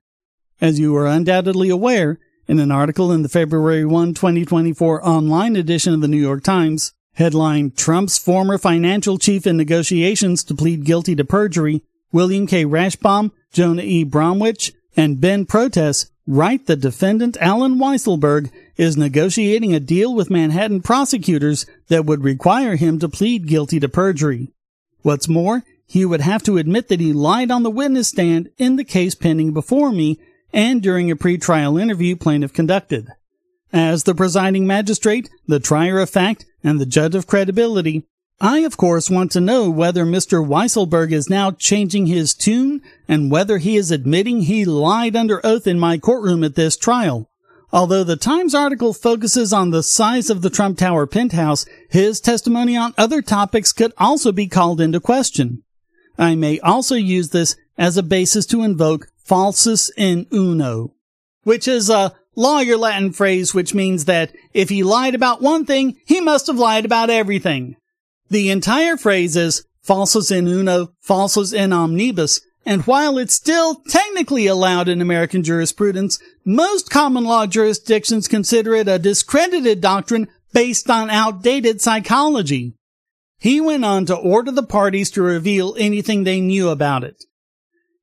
As 0.60 0.80
you 0.80 0.96
are 0.98 1.08
undoubtedly 1.08 1.70
aware, 1.70 2.20
in 2.48 2.60
an 2.60 2.72
article 2.72 3.12
in 3.12 3.24
the 3.24 3.30
February 3.30 3.86
1, 3.86 4.14
2024 4.14 5.08
online 5.08 5.56
edition 5.56 5.94
of 5.94 6.02
the 6.02 6.08
New 6.08 6.18
York 6.18 6.44
Times, 6.44 6.94
headline 7.14 7.72
Trump's 7.72 8.18
former 8.18 8.58
financial 8.58 9.18
chief 9.18 9.48
in 9.48 9.58
negotiations 9.58 10.44
to 10.44 10.54
plead 10.54 10.84
guilty 10.84 11.16
to 11.16 11.26
perjury, 11.26 11.82
William 12.12 12.46
K. 12.46 12.66
Rashbaum, 12.66 13.32
Jonah 13.52 13.82
E. 13.82 14.04
Bromwich, 14.04 14.74
and 14.96 15.20
Ben 15.20 15.46
Protess 15.46 16.12
write 16.28 16.68
the 16.68 16.76
defendant 16.76 17.38
Allen 17.40 17.76
Weisselberg 17.76 18.52
is 18.78 18.98
negotiating 18.98 19.74
a 19.74 19.80
deal 19.80 20.14
with 20.14 20.30
Manhattan 20.30 20.82
prosecutors 20.82 21.66
that 21.88 22.06
would 22.06 22.24
require 22.24 22.76
him 22.76 23.00
to 23.00 23.10
plead 23.10 23.48
guilty 23.48 23.80
to 23.80 23.90
perjury. 23.90 24.52
What's 25.02 25.28
more, 25.28 25.64
he 25.88 26.04
would 26.04 26.22
have 26.22 26.44
to 26.44 26.58
admit 26.58 26.88
that 26.88 27.00
he 27.00 27.14
lied 27.14 27.52
on 27.52 27.64
the 27.64 27.70
witness 27.70 28.10
stand 28.10 28.50
in 28.58 28.76
the 28.76 28.84
case 28.84 29.16
pending 29.16 29.54
before 29.54 29.92
me 29.92 30.20
and 30.52 30.82
during 30.82 31.12
a 31.12 31.16
pretrial 31.16 31.80
interview 31.80 32.16
plaintiff 32.16 32.54
conducted. 32.54 33.08
As 33.72 34.04
the 34.04 34.16
presiding 34.16 34.66
magistrate, 34.66 35.30
the 35.48 35.60
trier 35.60 36.00
of 36.00 36.10
fact, 36.10 36.46
and 36.64 36.80
the 36.80 36.86
judge 36.86 37.14
of 37.14 37.28
credibility, 37.28 38.08
I 38.42 38.60
of 38.60 38.76
course 38.76 39.10
want 39.10 39.32
to 39.32 39.42
know 39.42 39.70
whether 39.70 40.06
Mr. 40.06 40.46
Weisselberg 40.46 41.12
is 41.12 41.30
now 41.30 41.52
changing 41.52 42.08
his 42.08 42.34
tune 42.34 42.82
and 43.08 43.32
whether 43.32 43.60
he 43.60 43.78
is 43.78 43.92
admitting 43.92 44.42
he 44.42 44.66
lied 44.66 45.16
under 45.16 45.46
oath 45.46 45.68
in 45.68 45.80
my 45.80 45.98
courtroom 45.98 46.44
at 46.44 46.56
this 46.56 46.76
trial. 46.76 47.30
Although 47.72 48.04
the 48.04 48.16
Times 48.16 48.56
article 48.56 48.94
focuses 48.94 49.52
on 49.52 49.72
the 49.72 49.84
size 49.84 50.30
of 50.30 50.42
the 50.42 50.50
Trump 50.50 50.78
Tower 50.78 51.08
penthouse, 51.08 51.66
his 51.90 52.20
testimony 52.20 52.78
on 52.78 52.94
other 52.98 53.22
topics 53.22 53.72
could 53.72 53.94
also 53.98 54.32
be 54.32 54.48
called 54.48 54.80
into 54.80 55.00
question. 55.00 55.64
I 56.18 56.36
may 56.36 56.60
also 56.60 56.96
use 56.96 57.30
this 57.30 57.56
as 57.78 57.98
a 57.98 58.04
basis 58.04 58.46
to 58.48 58.64
invoke 58.64 59.08
falsus 59.24 59.92
in 59.98 60.28
uno, 60.32 60.94
which 61.44 61.68
is 61.68 61.90
a 61.90 62.14
lawyer 62.36 62.78
Latin 62.78 63.12
phrase 63.12 63.54
which 63.54 63.74
means 63.74 64.06
that 64.06 64.34
if 64.54 64.70
he 64.70 64.84
lied 64.84 65.16
about 65.16 65.42
one 65.42 65.66
thing, 65.66 65.98
he 66.06 66.22
must 66.22 66.48
have 66.48 66.58
lied 66.58 66.86
about 66.86 67.10
everything. 67.10 67.76
The 68.30 68.50
entire 68.50 68.98
phrase 68.98 69.36
is 69.36 69.66
falsus 69.82 70.32
in 70.32 70.48
uno, 70.48 70.90
falsus 71.02 71.54
in 71.54 71.74
omnibus, 71.74 72.42
and 72.66 72.82
while 72.84 73.18
it's 73.18 73.36
still 73.36 73.82
technically 73.90 74.48
allowed 74.48 74.90
in 74.90 75.02
American 75.02 75.44
jurisprudence, 75.44 76.20
most 76.46 76.90
common 76.90 77.24
law 77.24 77.48
jurisdictions 77.48 78.28
consider 78.28 78.76
it 78.76 78.88
a 78.88 79.00
discredited 79.00 79.82
doctrine 79.82 80.28
based 80.54 80.90
on 80.90 81.10
outdated 81.10 81.82
psychology. 81.82 82.74
He 83.40 83.60
went 83.60 83.84
on 83.84 84.06
to 84.06 84.16
order 84.16 84.52
the 84.52 84.64
parties 84.64 85.12
to 85.12 85.22
reveal 85.22 85.76
anything 85.78 86.24
they 86.24 86.40
knew 86.40 86.70
about 86.70 87.04
it. 87.04 87.24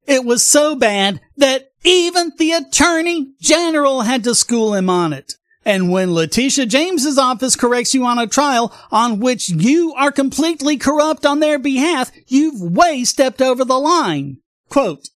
It 0.06 0.24
was 0.24 0.46
so 0.46 0.74
bad 0.74 1.20
that 1.36 1.68
even 1.84 2.32
the 2.36 2.52
attorney 2.52 3.32
general 3.40 4.02
had 4.02 4.24
to 4.24 4.34
school 4.34 4.74
him 4.74 4.90
on 4.90 5.12
it. 5.12 5.34
And 5.64 5.92
when 5.92 6.12
Letitia 6.12 6.66
James's 6.66 7.18
office 7.18 7.54
corrects 7.54 7.94
you 7.94 8.04
on 8.04 8.18
a 8.18 8.26
trial 8.26 8.74
on 8.90 9.20
which 9.20 9.48
you 9.48 9.94
are 9.94 10.10
completely 10.10 10.76
corrupt 10.76 11.24
on 11.24 11.38
their 11.38 11.58
behalf, 11.58 12.10
you've 12.26 12.60
way 12.60 13.04
stepped 13.04 13.40
over 13.40 13.64
the 13.64 13.78
line. 13.78 14.38
Quote, 14.68 15.08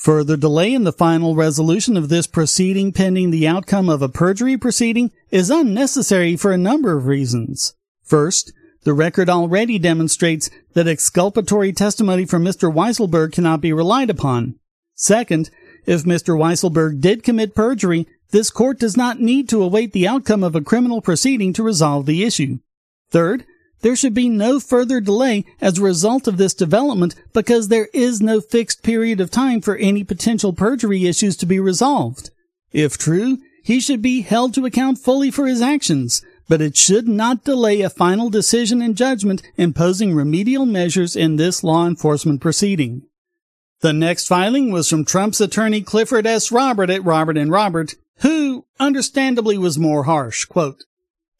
Further 0.00 0.38
delay 0.38 0.72
in 0.72 0.84
the 0.84 0.94
final 0.94 1.34
resolution 1.34 1.94
of 1.94 2.08
this 2.08 2.26
proceeding 2.26 2.90
pending 2.90 3.30
the 3.30 3.46
outcome 3.46 3.90
of 3.90 4.00
a 4.00 4.08
perjury 4.08 4.56
proceeding 4.56 5.10
is 5.30 5.50
unnecessary 5.50 6.36
for 6.36 6.52
a 6.52 6.56
number 6.56 6.96
of 6.96 7.04
reasons. 7.04 7.74
First, 8.02 8.50
the 8.84 8.94
record 8.94 9.28
already 9.28 9.78
demonstrates 9.78 10.48
that 10.72 10.88
exculpatory 10.88 11.74
testimony 11.74 12.24
from 12.24 12.42
Mr. 12.42 12.72
Weisselberg 12.72 13.32
cannot 13.32 13.60
be 13.60 13.74
relied 13.74 14.08
upon. 14.08 14.58
Second, 14.94 15.50
if 15.84 16.04
Mr. 16.04 16.34
Weisselberg 16.34 17.02
did 17.02 17.22
commit 17.22 17.54
perjury, 17.54 18.08
this 18.30 18.48
court 18.48 18.78
does 18.78 18.96
not 18.96 19.20
need 19.20 19.50
to 19.50 19.62
await 19.62 19.92
the 19.92 20.08
outcome 20.08 20.42
of 20.42 20.56
a 20.56 20.62
criminal 20.62 21.02
proceeding 21.02 21.52
to 21.52 21.62
resolve 21.62 22.06
the 22.06 22.24
issue. 22.24 22.58
Third, 23.10 23.44
there 23.82 23.96
should 23.96 24.14
be 24.14 24.28
no 24.28 24.60
further 24.60 25.00
delay 25.00 25.44
as 25.60 25.78
a 25.78 25.82
result 25.82 26.26
of 26.28 26.36
this 26.36 26.54
development 26.54 27.14
because 27.32 27.68
there 27.68 27.88
is 27.92 28.20
no 28.20 28.40
fixed 28.40 28.82
period 28.82 29.20
of 29.20 29.30
time 29.30 29.60
for 29.60 29.76
any 29.76 30.04
potential 30.04 30.52
perjury 30.52 31.06
issues 31.06 31.36
to 31.38 31.46
be 31.46 31.58
resolved. 31.58 32.30
If 32.72 32.98
true, 32.98 33.38
he 33.62 33.80
should 33.80 34.02
be 34.02 34.22
held 34.22 34.54
to 34.54 34.66
account 34.66 34.98
fully 34.98 35.30
for 35.30 35.46
his 35.46 35.60
actions, 35.60 36.22
but 36.48 36.60
it 36.60 36.76
should 36.76 37.08
not 37.08 37.44
delay 37.44 37.80
a 37.80 37.90
final 37.90 38.30
decision 38.30 38.82
and 38.82 38.96
judgment 38.96 39.42
imposing 39.56 40.14
remedial 40.14 40.66
measures 40.66 41.16
in 41.16 41.36
this 41.36 41.62
law 41.62 41.86
enforcement 41.86 42.40
proceeding. 42.40 43.02
The 43.80 43.92
next 43.92 44.26
filing 44.26 44.70
was 44.70 44.88
from 44.88 45.04
Trump's 45.04 45.40
attorney 45.40 45.80
Clifford 45.80 46.26
S. 46.26 46.52
Robert 46.52 46.90
at 46.90 47.04
Robert 47.04 47.38
and 47.38 47.50
Robert, 47.50 47.94
who 48.18 48.66
understandably 48.78 49.56
was 49.56 49.78
more 49.78 50.04
harsh. 50.04 50.44
Quote, 50.44 50.84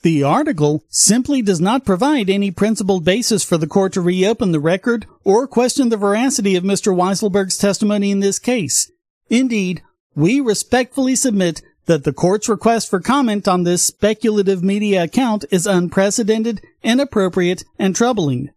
the 0.03 0.22
article 0.22 0.82
simply 0.88 1.42
does 1.42 1.61
not 1.61 1.84
provide 1.84 2.30
any 2.30 2.51
principled 2.51 3.05
basis 3.05 3.44
for 3.44 3.59
the 3.59 3.66
court 3.66 3.92
to 3.92 4.01
reopen 4.01 4.53
the 4.53 4.61
record 4.61 5.07
or 5.24 5.46
question 5.46 5.88
the 5.88 5.96
veracity 5.96 6.57
of 6.57 6.64
Mr. 6.64 6.94
Weisselberg's 6.94 7.59
testimony 7.59 8.11
in 8.11 8.20
this 8.20 8.38
case. 8.38 8.90
Indeed, 9.28 9.82
we 10.14 10.40
respectfully 10.40 11.14
submit 11.14 11.62
that 11.86 12.05
the 12.05 12.12
court's 12.12 12.48
request 12.48 12.88
for 12.88 13.01
comment 13.01 13.46
on 13.46 13.64
this 13.64 13.82
speculative 13.82 14.62
media 14.62 15.05
account 15.05 15.44
is 15.51 15.66
unprecedented, 15.66 16.62
inappropriate, 16.82 17.64
and 17.78 17.94
troubling. 17.94 18.51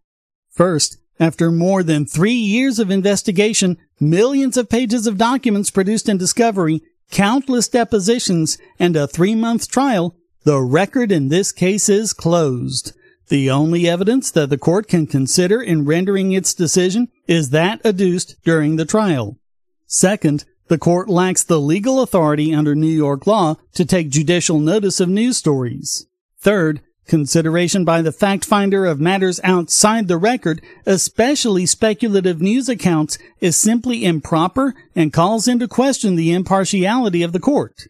First, 0.50 0.98
after 1.20 1.50
more 1.50 1.82
than 1.82 2.06
three 2.06 2.32
years 2.32 2.78
of 2.78 2.90
investigation, 2.90 3.76
millions 4.00 4.56
of 4.56 4.68
pages 4.68 5.06
of 5.06 5.18
documents 5.18 5.70
produced 5.70 6.08
in 6.08 6.16
discovery, 6.16 6.82
countless 7.10 7.68
depositions, 7.68 8.58
and 8.78 8.96
a 8.96 9.06
three 9.06 9.34
month 9.34 9.68
trial, 9.68 10.16
the 10.44 10.60
record 10.60 11.10
in 11.10 11.28
this 11.28 11.52
case 11.52 11.88
is 11.88 12.12
closed. 12.12 12.92
The 13.28 13.50
only 13.50 13.88
evidence 13.88 14.30
that 14.30 14.50
the 14.50 14.58
court 14.58 14.86
can 14.86 15.06
consider 15.06 15.60
in 15.60 15.86
rendering 15.86 16.32
its 16.32 16.52
decision 16.52 17.08
is 17.26 17.50
that 17.50 17.80
adduced 17.82 18.36
during 18.44 18.76
the 18.76 18.84
trial. 18.84 19.38
Second, 19.86 20.44
the 20.68 20.78
court 20.78 21.08
lacks 21.08 21.42
the 21.42 21.60
legal 21.60 22.02
authority 22.02 22.54
under 22.54 22.74
New 22.74 22.86
York 22.86 23.26
law 23.26 23.56
to 23.74 23.84
take 23.84 24.10
judicial 24.10 24.58
notice 24.58 25.00
of 25.00 25.08
news 25.08 25.38
stories. 25.38 26.06
Third, 26.40 26.80
consideration 27.06 27.84
by 27.84 28.02
the 28.02 28.12
fact 28.12 28.44
finder 28.44 28.84
of 28.86 29.00
matters 29.00 29.40
outside 29.44 30.08
the 30.08 30.16
record, 30.16 30.62
especially 30.86 31.66
speculative 31.66 32.40
news 32.40 32.68
accounts, 32.68 33.18
is 33.40 33.56
simply 33.56 34.04
improper 34.04 34.74
and 34.94 35.12
calls 35.12 35.48
into 35.48 35.68
question 35.68 36.16
the 36.16 36.32
impartiality 36.32 37.22
of 37.22 37.32
the 37.32 37.40
court. 37.40 37.88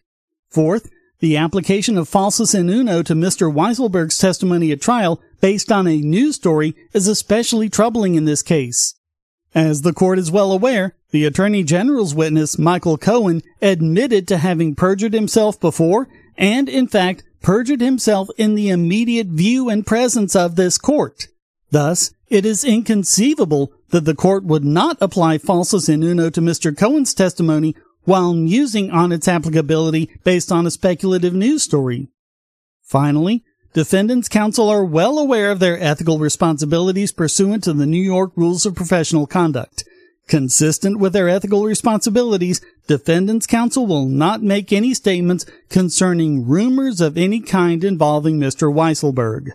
Fourth, 0.49 0.89
the 1.19 1.37
application 1.37 1.97
of 1.97 2.09
falsus 2.09 2.53
in 2.53 2.69
uno 2.69 3.01
to 3.03 3.13
Mr. 3.13 3.51
Weisselberg's 3.51 4.17
testimony 4.17 4.71
at 4.71 4.81
trial 4.81 5.21
based 5.41 5.71
on 5.71 5.87
a 5.87 6.01
news 6.01 6.35
story 6.35 6.75
is 6.93 7.07
especially 7.07 7.69
troubling 7.69 8.15
in 8.15 8.25
this 8.25 8.43
case. 8.43 8.95
As 9.53 9.83
the 9.83 9.93
court 9.93 10.19
is 10.19 10.31
well 10.31 10.51
aware, 10.51 10.95
the 11.11 11.25
Attorney 11.25 11.63
General's 11.63 12.13
witness, 12.13 12.59
Michael 12.59 12.97
Cohen, 12.97 13.41
admitted 13.61 14.27
to 14.27 14.37
having 14.37 14.75
perjured 14.75 15.13
himself 15.13 15.59
before 15.59 16.09
and, 16.37 16.67
in 16.67 16.87
fact, 16.87 17.23
perjured 17.41 17.79
himself 17.79 18.27
in 18.37 18.55
the 18.55 18.69
immediate 18.69 19.27
view 19.27 19.69
and 19.69 19.85
presence 19.85 20.35
of 20.35 20.55
this 20.55 20.77
court. 20.77 21.27
Thus, 21.71 22.11
it 22.27 22.45
is 22.45 22.65
inconceivable 22.65 23.71
that 23.89 24.03
the 24.03 24.15
court 24.15 24.43
would 24.43 24.65
not 24.65 24.97
apply 24.99 25.37
falsus 25.37 25.87
in 25.87 26.03
uno 26.03 26.29
to 26.31 26.41
Mr. 26.41 26.75
Cohen's 26.75 27.13
testimony 27.13 27.75
while 28.05 28.33
musing 28.33 28.89
on 28.91 29.11
its 29.11 29.27
applicability 29.27 30.09
based 30.23 30.51
on 30.51 30.65
a 30.65 30.71
speculative 30.71 31.33
news 31.33 31.63
story. 31.63 32.07
Finally, 32.83 33.43
defendants 33.73 34.29
counsel 34.29 34.69
are 34.69 34.85
well 34.85 35.19
aware 35.19 35.51
of 35.51 35.59
their 35.59 35.79
ethical 35.81 36.19
responsibilities 36.19 37.11
pursuant 37.11 37.63
to 37.63 37.73
the 37.73 37.85
New 37.85 38.01
York 38.01 38.31
Rules 38.35 38.65
of 38.65 38.75
Professional 38.75 39.27
Conduct. 39.27 39.83
Consistent 40.27 40.97
with 40.99 41.13
their 41.13 41.29
ethical 41.29 41.65
responsibilities, 41.65 42.59
defendants 42.87 43.45
counsel 43.45 43.85
will 43.85 44.07
not 44.07 44.41
make 44.41 44.73
any 44.73 44.93
statements 44.93 45.45
concerning 45.69 46.47
rumors 46.47 46.99
of 46.99 47.17
any 47.17 47.39
kind 47.39 47.83
involving 47.83 48.39
Mr. 48.39 48.73
Weisselberg. 48.73 49.49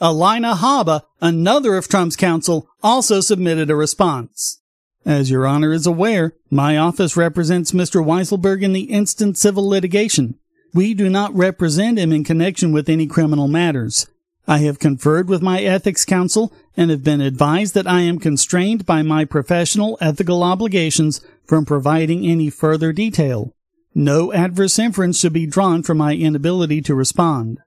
Alina 0.00 0.54
Habba, 0.54 1.02
another 1.20 1.76
of 1.76 1.88
Trump's 1.88 2.16
counsel, 2.16 2.68
also 2.82 3.20
submitted 3.20 3.70
a 3.70 3.76
response. 3.76 4.60
As 5.06 5.30
your 5.30 5.46
honor 5.46 5.72
is 5.72 5.86
aware, 5.86 6.34
my 6.50 6.76
office 6.76 7.16
represents 7.16 7.70
Mr. 7.70 8.04
Weisselberg 8.04 8.62
in 8.62 8.72
the 8.72 8.90
instant 8.90 9.38
civil 9.38 9.68
litigation. 9.68 10.36
We 10.74 10.94
do 10.94 11.08
not 11.08 11.32
represent 11.32 11.96
him 11.96 12.10
in 12.10 12.24
connection 12.24 12.72
with 12.72 12.88
any 12.88 13.06
criminal 13.06 13.46
matters. 13.46 14.08
I 14.48 14.58
have 14.58 14.80
conferred 14.80 15.28
with 15.28 15.42
my 15.42 15.60
ethics 15.60 16.04
counsel 16.04 16.52
and 16.76 16.90
have 16.90 17.04
been 17.04 17.20
advised 17.20 17.72
that 17.74 17.86
I 17.86 18.00
am 18.00 18.18
constrained 18.18 18.84
by 18.84 19.02
my 19.02 19.24
professional 19.24 19.96
ethical 20.00 20.42
obligations 20.42 21.20
from 21.44 21.64
providing 21.64 22.26
any 22.26 22.50
further 22.50 22.92
detail. 22.92 23.54
No 23.94 24.32
adverse 24.32 24.76
inference 24.76 25.20
should 25.20 25.32
be 25.32 25.46
drawn 25.46 25.84
from 25.84 25.98
my 25.98 26.14
inability 26.14 26.82
to 26.82 26.96
respond. 26.96 27.60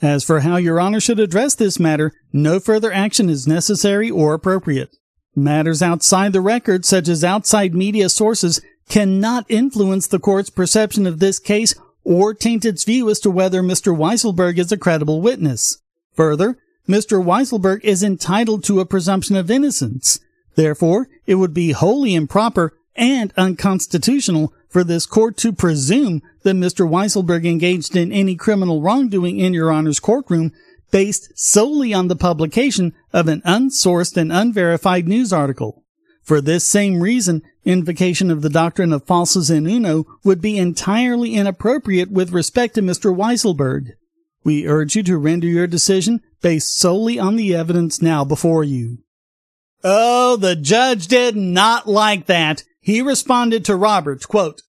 As 0.00 0.24
for 0.24 0.40
how 0.40 0.56
your 0.56 0.80
honor 0.80 1.00
should 1.00 1.20
address 1.20 1.54
this 1.54 1.78
matter, 1.78 2.12
no 2.32 2.58
further 2.58 2.90
action 2.90 3.28
is 3.28 3.46
necessary 3.46 4.10
or 4.10 4.32
appropriate. 4.32 4.96
Matters 5.36 5.82
outside 5.82 6.32
the 6.32 6.40
record, 6.40 6.84
such 6.84 7.08
as 7.08 7.22
outside 7.22 7.74
media 7.74 8.08
sources, 8.08 8.60
cannot 8.88 9.44
influence 9.48 10.06
the 10.06 10.18
court's 10.18 10.50
perception 10.50 11.06
of 11.06 11.18
this 11.18 11.38
case 11.38 11.74
or 12.04 12.32
taint 12.32 12.64
its 12.64 12.84
view 12.84 13.10
as 13.10 13.20
to 13.20 13.30
whether 13.30 13.62
Mr. 13.62 13.96
Weisselberg 13.96 14.58
is 14.58 14.72
a 14.72 14.78
credible 14.78 15.20
witness. 15.20 15.78
Further, 16.14 16.56
Mr. 16.88 17.22
Weisselberg 17.22 17.84
is 17.84 18.02
entitled 18.02 18.64
to 18.64 18.80
a 18.80 18.86
presumption 18.86 19.36
of 19.36 19.50
innocence. 19.50 20.20
Therefore, 20.54 21.08
it 21.26 21.34
would 21.34 21.52
be 21.52 21.72
wholly 21.72 22.14
improper 22.14 22.72
and 22.96 23.32
unconstitutional 23.36 24.52
for 24.68 24.82
this 24.82 25.06
court 25.06 25.36
to 25.38 25.52
presume 25.52 26.22
that 26.42 26.56
Mr. 26.56 26.88
Weisselberg 26.88 27.46
engaged 27.46 27.94
in 27.94 28.10
any 28.10 28.34
criminal 28.34 28.80
wrongdoing 28.80 29.38
in 29.38 29.54
your 29.54 29.70
honor's 29.70 30.00
courtroom 30.00 30.52
based 30.90 31.38
solely 31.38 31.92
on 31.92 32.08
the 32.08 32.16
publication 32.16 32.94
of 33.12 33.28
an 33.28 33.42
unsourced 33.42 34.16
and 34.16 34.32
unverified 34.32 35.06
news 35.06 35.32
article. 35.32 35.84
For 36.22 36.40
this 36.40 36.64
same 36.64 37.00
reason, 37.00 37.42
invocation 37.64 38.30
of 38.30 38.42
the 38.42 38.50
doctrine 38.50 38.92
of 38.92 39.06
falsus 39.06 39.50
in 39.50 39.66
uno 39.66 40.04
would 40.24 40.40
be 40.40 40.58
entirely 40.58 41.34
inappropriate 41.34 42.10
with 42.10 42.32
respect 42.32 42.74
to 42.74 42.82
Mr. 42.82 43.14
Weisselberg. 43.14 43.92
We 44.44 44.66
urge 44.66 44.94
you 44.96 45.02
to 45.04 45.18
render 45.18 45.46
your 45.46 45.66
decision 45.66 46.20
based 46.40 46.76
solely 46.76 47.18
on 47.18 47.36
the 47.36 47.54
evidence 47.54 48.00
now 48.00 48.24
before 48.24 48.64
you. 48.64 48.98
Oh, 49.82 50.36
the 50.36 50.56
judge 50.56 51.06
did 51.06 51.36
not 51.36 51.88
like 51.88 52.26
that. 52.26 52.64
He 52.80 53.00
responded 53.00 53.64
to 53.64 53.76
Roberts, 53.76 54.26
quote, 54.26 54.62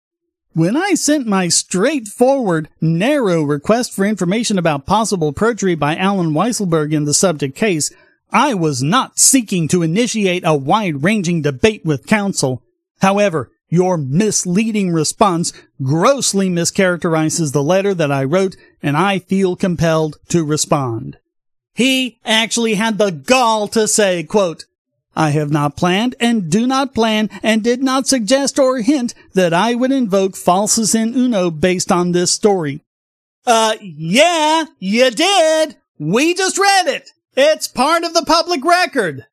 when 0.58 0.76
I 0.76 0.94
sent 0.94 1.24
my 1.24 1.46
straightforward, 1.46 2.68
narrow 2.80 3.44
request 3.44 3.94
for 3.94 4.04
information 4.04 4.58
about 4.58 4.86
possible 4.86 5.32
perjury 5.32 5.76
by 5.76 5.94
Allen 5.94 6.32
Weisselberg 6.32 6.92
in 6.92 7.04
the 7.04 7.14
subject 7.14 7.54
case, 7.54 7.92
I 8.32 8.54
was 8.54 8.82
not 8.82 9.20
seeking 9.20 9.68
to 9.68 9.82
initiate 9.82 10.42
a 10.44 10.56
wide-ranging 10.56 11.42
debate 11.42 11.84
with 11.84 12.08
counsel. 12.08 12.64
However, 13.00 13.52
your 13.68 13.96
misleading 13.96 14.90
response 14.90 15.52
grossly 15.80 16.50
mischaracterizes 16.50 17.52
the 17.52 17.62
letter 17.62 17.94
that 17.94 18.10
I 18.10 18.24
wrote, 18.24 18.56
and 18.82 18.96
I 18.96 19.20
feel 19.20 19.54
compelled 19.54 20.16
to 20.30 20.44
respond. 20.44 21.18
He 21.72 22.18
actually 22.24 22.74
had 22.74 22.98
the 22.98 23.12
gall 23.12 23.68
to 23.68 23.86
say, 23.86 24.24
quote, 24.24 24.64
I 25.18 25.30
have 25.30 25.50
not 25.50 25.76
planned 25.76 26.14
and 26.20 26.48
do 26.48 26.64
not 26.64 26.94
plan 26.94 27.28
and 27.42 27.64
did 27.64 27.82
not 27.82 28.06
suggest 28.06 28.56
or 28.56 28.78
hint 28.78 29.14
that 29.34 29.52
I 29.52 29.74
would 29.74 29.90
invoke 29.90 30.36
falsus 30.36 30.94
in 30.94 31.12
uno 31.12 31.50
based 31.50 31.90
on 31.90 32.12
this 32.12 32.30
story. 32.30 32.84
Uh, 33.44 33.74
yeah, 33.82 34.66
you 34.78 35.10
did. 35.10 35.76
We 35.98 36.34
just 36.34 36.56
read 36.56 36.86
it. 36.86 37.10
It's 37.36 37.66
part 37.66 38.04
of 38.04 38.14
the 38.14 38.24
public 38.24 38.64
record. 38.64 39.26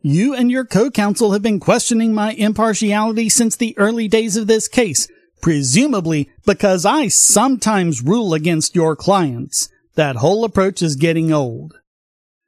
You 0.00 0.34
and 0.34 0.50
your 0.50 0.64
co-counsel 0.64 1.32
have 1.32 1.42
been 1.42 1.60
questioning 1.60 2.14
my 2.14 2.32
impartiality 2.32 3.28
since 3.28 3.54
the 3.54 3.76
early 3.76 4.08
days 4.08 4.38
of 4.38 4.46
this 4.46 4.66
case, 4.66 5.08
presumably 5.42 6.30
because 6.46 6.86
I 6.86 7.08
sometimes 7.08 8.02
rule 8.02 8.32
against 8.32 8.74
your 8.74 8.96
clients. 8.96 9.68
That 9.94 10.16
whole 10.16 10.44
approach 10.44 10.80
is 10.80 10.96
getting 10.96 11.34
old. 11.34 11.74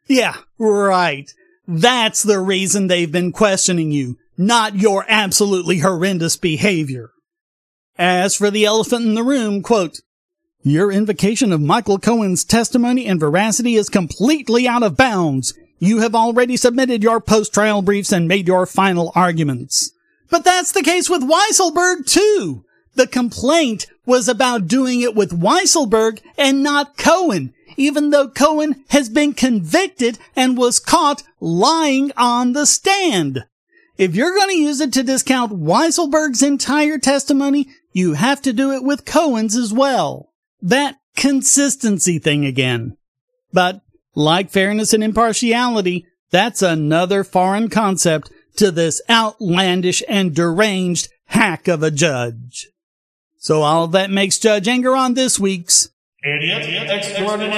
Yeah, 0.07 0.37
right. 0.59 1.31
That's 1.67 2.23
the 2.23 2.41
reason 2.41 2.87
they've 2.87 3.11
been 3.11 3.33
questioning 3.33 3.91
you, 3.91 4.19
not 4.37 4.77
your 4.77 5.05
absolutely 5.09 5.79
horrendous 5.79 6.37
behavior. 6.37 7.11
As 7.97 8.35
for 8.35 8.51
the 8.51 8.65
elephant 8.65 9.07
in 9.07 9.15
the 9.15 9.23
room, 9.23 9.63
quote, 9.63 10.01
your 10.63 10.91
invocation 10.91 11.53
of 11.53 11.61
Michael 11.61 11.99
Cohen's 11.99 12.45
testimony 12.45 13.07
and 13.07 13.21
veracity 13.21 13.77
is 13.77 13.89
completely 13.89 14.67
out 14.67 14.83
of 14.83 14.97
bounds. 14.97 15.55
You 15.79 16.01
have 16.01 16.15
already 16.15 16.57
submitted 16.57 17.03
your 17.03 17.21
post-trial 17.21 17.83
briefs 17.83 18.13
and 18.13 18.27
made 18.27 18.47
your 18.47 18.67
final 18.67 19.13
arguments. 19.15 19.91
But 20.31 20.45
that's 20.45 20.73
the 20.73 20.83
case 20.83 21.09
with 21.09 21.23
Weisselberg 21.23 22.07
too. 22.07 22.65
The 22.95 23.07
complaint 23.07 23.87
was 24.07 24.29
about 24.29 24.67
doing 24.67 25.01
it 25.01 25.15
with 25.15 25.39
Weisselberg 25.39 26.21
and 26.37 26.63
not 26.63 26.97
Cohen 26.97 27.54
even 27.77 28.11
though 28.11 28.29
Cohen 28.29 28.85
has 28.89 29.09
been 29.09 29.33
convicted 29.33 30.19
and 30.35 30.57
was 30.57 30.79
caught 30.79 31.23
lying 31.41 32.13
on 32.17 32.53
the 32.53 32.67
stand. 32.67 33.45
If 33.97 34.15
you're 34.15 34.35
going 34.35 34.51
to 34.51 34.57
use 34.57 34.81
it 34.81 34.93
to 34.95 35.03
discount 35.03 35.53
Weisselberg's 35.53 36.43
entire 36.43 36.99
testimony, 36.99 37.69
you 37.93 38.15
have 38.15 38.43
to 38.43 38.53
do 38.53 38.73
it 38.73 38.83
with 38.83 39.05
Cohen's 39.05 39.57
as 39.57 39.73
well. 39.73 40.33
That 40.61 40.97
consistency 41.17 42.19
thing 42.19 42.45
again. 42.45 42.97
But 43.53 43.81
like 44.15 44.51
fairness 44.51 44.93
and 44.93 45.05
impartiality, 45.05 46.07
that's 46.31 46.63
another 46.63 47.23
foreign 47.23 47.69
concept 47.69 48.31
to 48.57 48.71
this 48.71 49.01
outlandish 49.09 50.03
and 50.09 50.35
deranged 50.35 51.09
hack 51.27 51.69
of 51.69 51.83
a 51.83 51.91
judge. 51.91 52.69
So 53.39 53.63
all 53.63 53.89
that 53.89 54.11
makes 54.11 54.39
Judge 54.39 54.67
Engoron 54.67 55.15
this 55.15 55.39
week's 55.39 55.89
Idiot 56.27 56.89
Extraordinaire. 56.89 57.55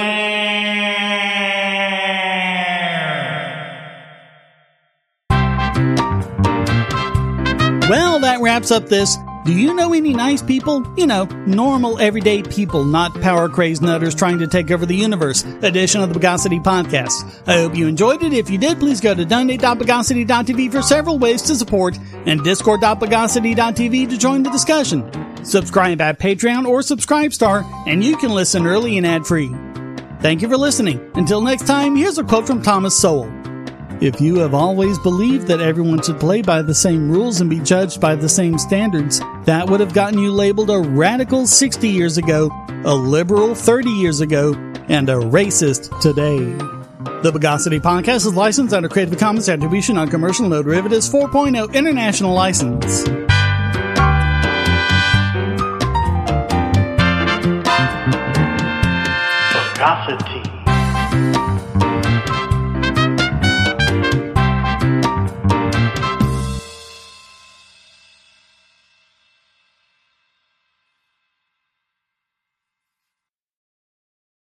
Well, 7.89 8.19
that 8.19 8.39
wraps 8.41 8.73
up 8.73 8.89
this. 8.89 9.17
Do 9.47 9.53
you 9.53 9.75
know 9.75 9.95
any 9.95 10.13
nice 10.13 10.43
people? 10.43 10.85
You 10.97 11.07
know, 11.07 11.27
normal, 11.47 12.01
everyday 12.01 12.43
people, 12.43 12.85
not 12.85 13.21
power 13.21 13.49
crazed 13.49 13.81
nutters 13.81 14.13
trying 14.13 14.41
to 14.41 14.49
take 14.49 14.73
over 14.73 14.85
the 14.85 14.97
universe. 14.97 15.45
Edition 15.63 16.01
of 16.01 16.13
the 16.13 16.19
Bogosity 16.19 16.61
Podcast. 16.61 17.45
I 17.47 17.59
hope 17.59 17.77
you 17.77 17.87
enjoyed 17.87 18.25
it. 18.25 18.33
If 18.33 18.51
you 18.51 18.59
did, 18.59 18.81
please 18.81 19.01
go 19.01 19.15
to 19.15 19.25
donate.bogosity.tv 19.25 20.73
for 20.73 20.83
several 20.83 21.21
ways 21.21 21.43
to 21.43 21.55
support 21.55 21.97
and 22.27 22.43
discord.bogosity.tv 22.43 24.11
to 24.11 24.19
join 24.19 24.43
the 24.43 24.51
discussion. 24.51 25.09
Subscribe 25.45 26.01
at 26.01 26.19
Patreon 26.19 26.67
or 26.67 26.81
Subscribestar, 26.81 27.63
and 27.87 28.03
you 28.03 28.17
can 28.17 28.31
listen 28.31 28.67
early 28.67 28.99
and 28.99 29.07
ad 29.07 29.25
free. 29.29 29.55
Thank 30.23 30.43
you 30.43 30.49
for 30.49 30.57
listening. 30.57 31.13
Until 31.15 31.41
next 31.41 31.69
time, 31.69 31.95
here's 31.95 32.19
a 32.19 32.25
quote 32.25 32.49
from 32.49 32.63
Thomas 32.63 32.99
Sowell. 32.99 33.33
If 34.01 34.21
you 34.21 34.41
have 34.41 34.53
always 34.53 34.99
believed 34.99 35.47
that 35.47 35.61
everyone 35.61 36.03
should 36.03 36.21
play 36.21 36.43
by 36.43 36.61
the 36.63 36.75
same 36.75 37.11
rules 37.11 37.41
and 37.41 37.49
be 37.49 37.61
judged 37.61 37.99
by 37.99 38.15
the 38.15 38.29
same 38.29 38.59
standards, 38.59 39.23
that 39.47 39.71
would 39.71 39.81
have 39.81 39.95
gotten 39.95 40.19
you 40.19 40.33
labeled 40.33 40.71
a 40.71 40.79
radical 40.79 41.47
60 41.47 41.89
years 41.89 42.19
ago, 42.19 42.51
a 42.85 42.95
liberal 42.95 43.55
30 43.55 43.91
years 43.91 44.21
ago, 44.21 44.55
and 44.89 45.09
a 45.09 45.15
racist 45.15 45.99
today. 46.01 46.39
The 47.23 47.33
Bogosity 47.33 47.81
Podcast 47.81 48.27
is 48.27 48.35
licensed 48.35 48.75
under 48.75 48.89
Creative 48.89 49.19
Commons 49.19 49.49
Attribution 49.49 49.95
Non-Commercial 49.95 50.49
No 50.49 50.63
Derivatives 50.63 51.09
4.0 51.09 51.73
International 51.75 52.35
License. 52.35 53.05
Bogosity. 59.53 60.36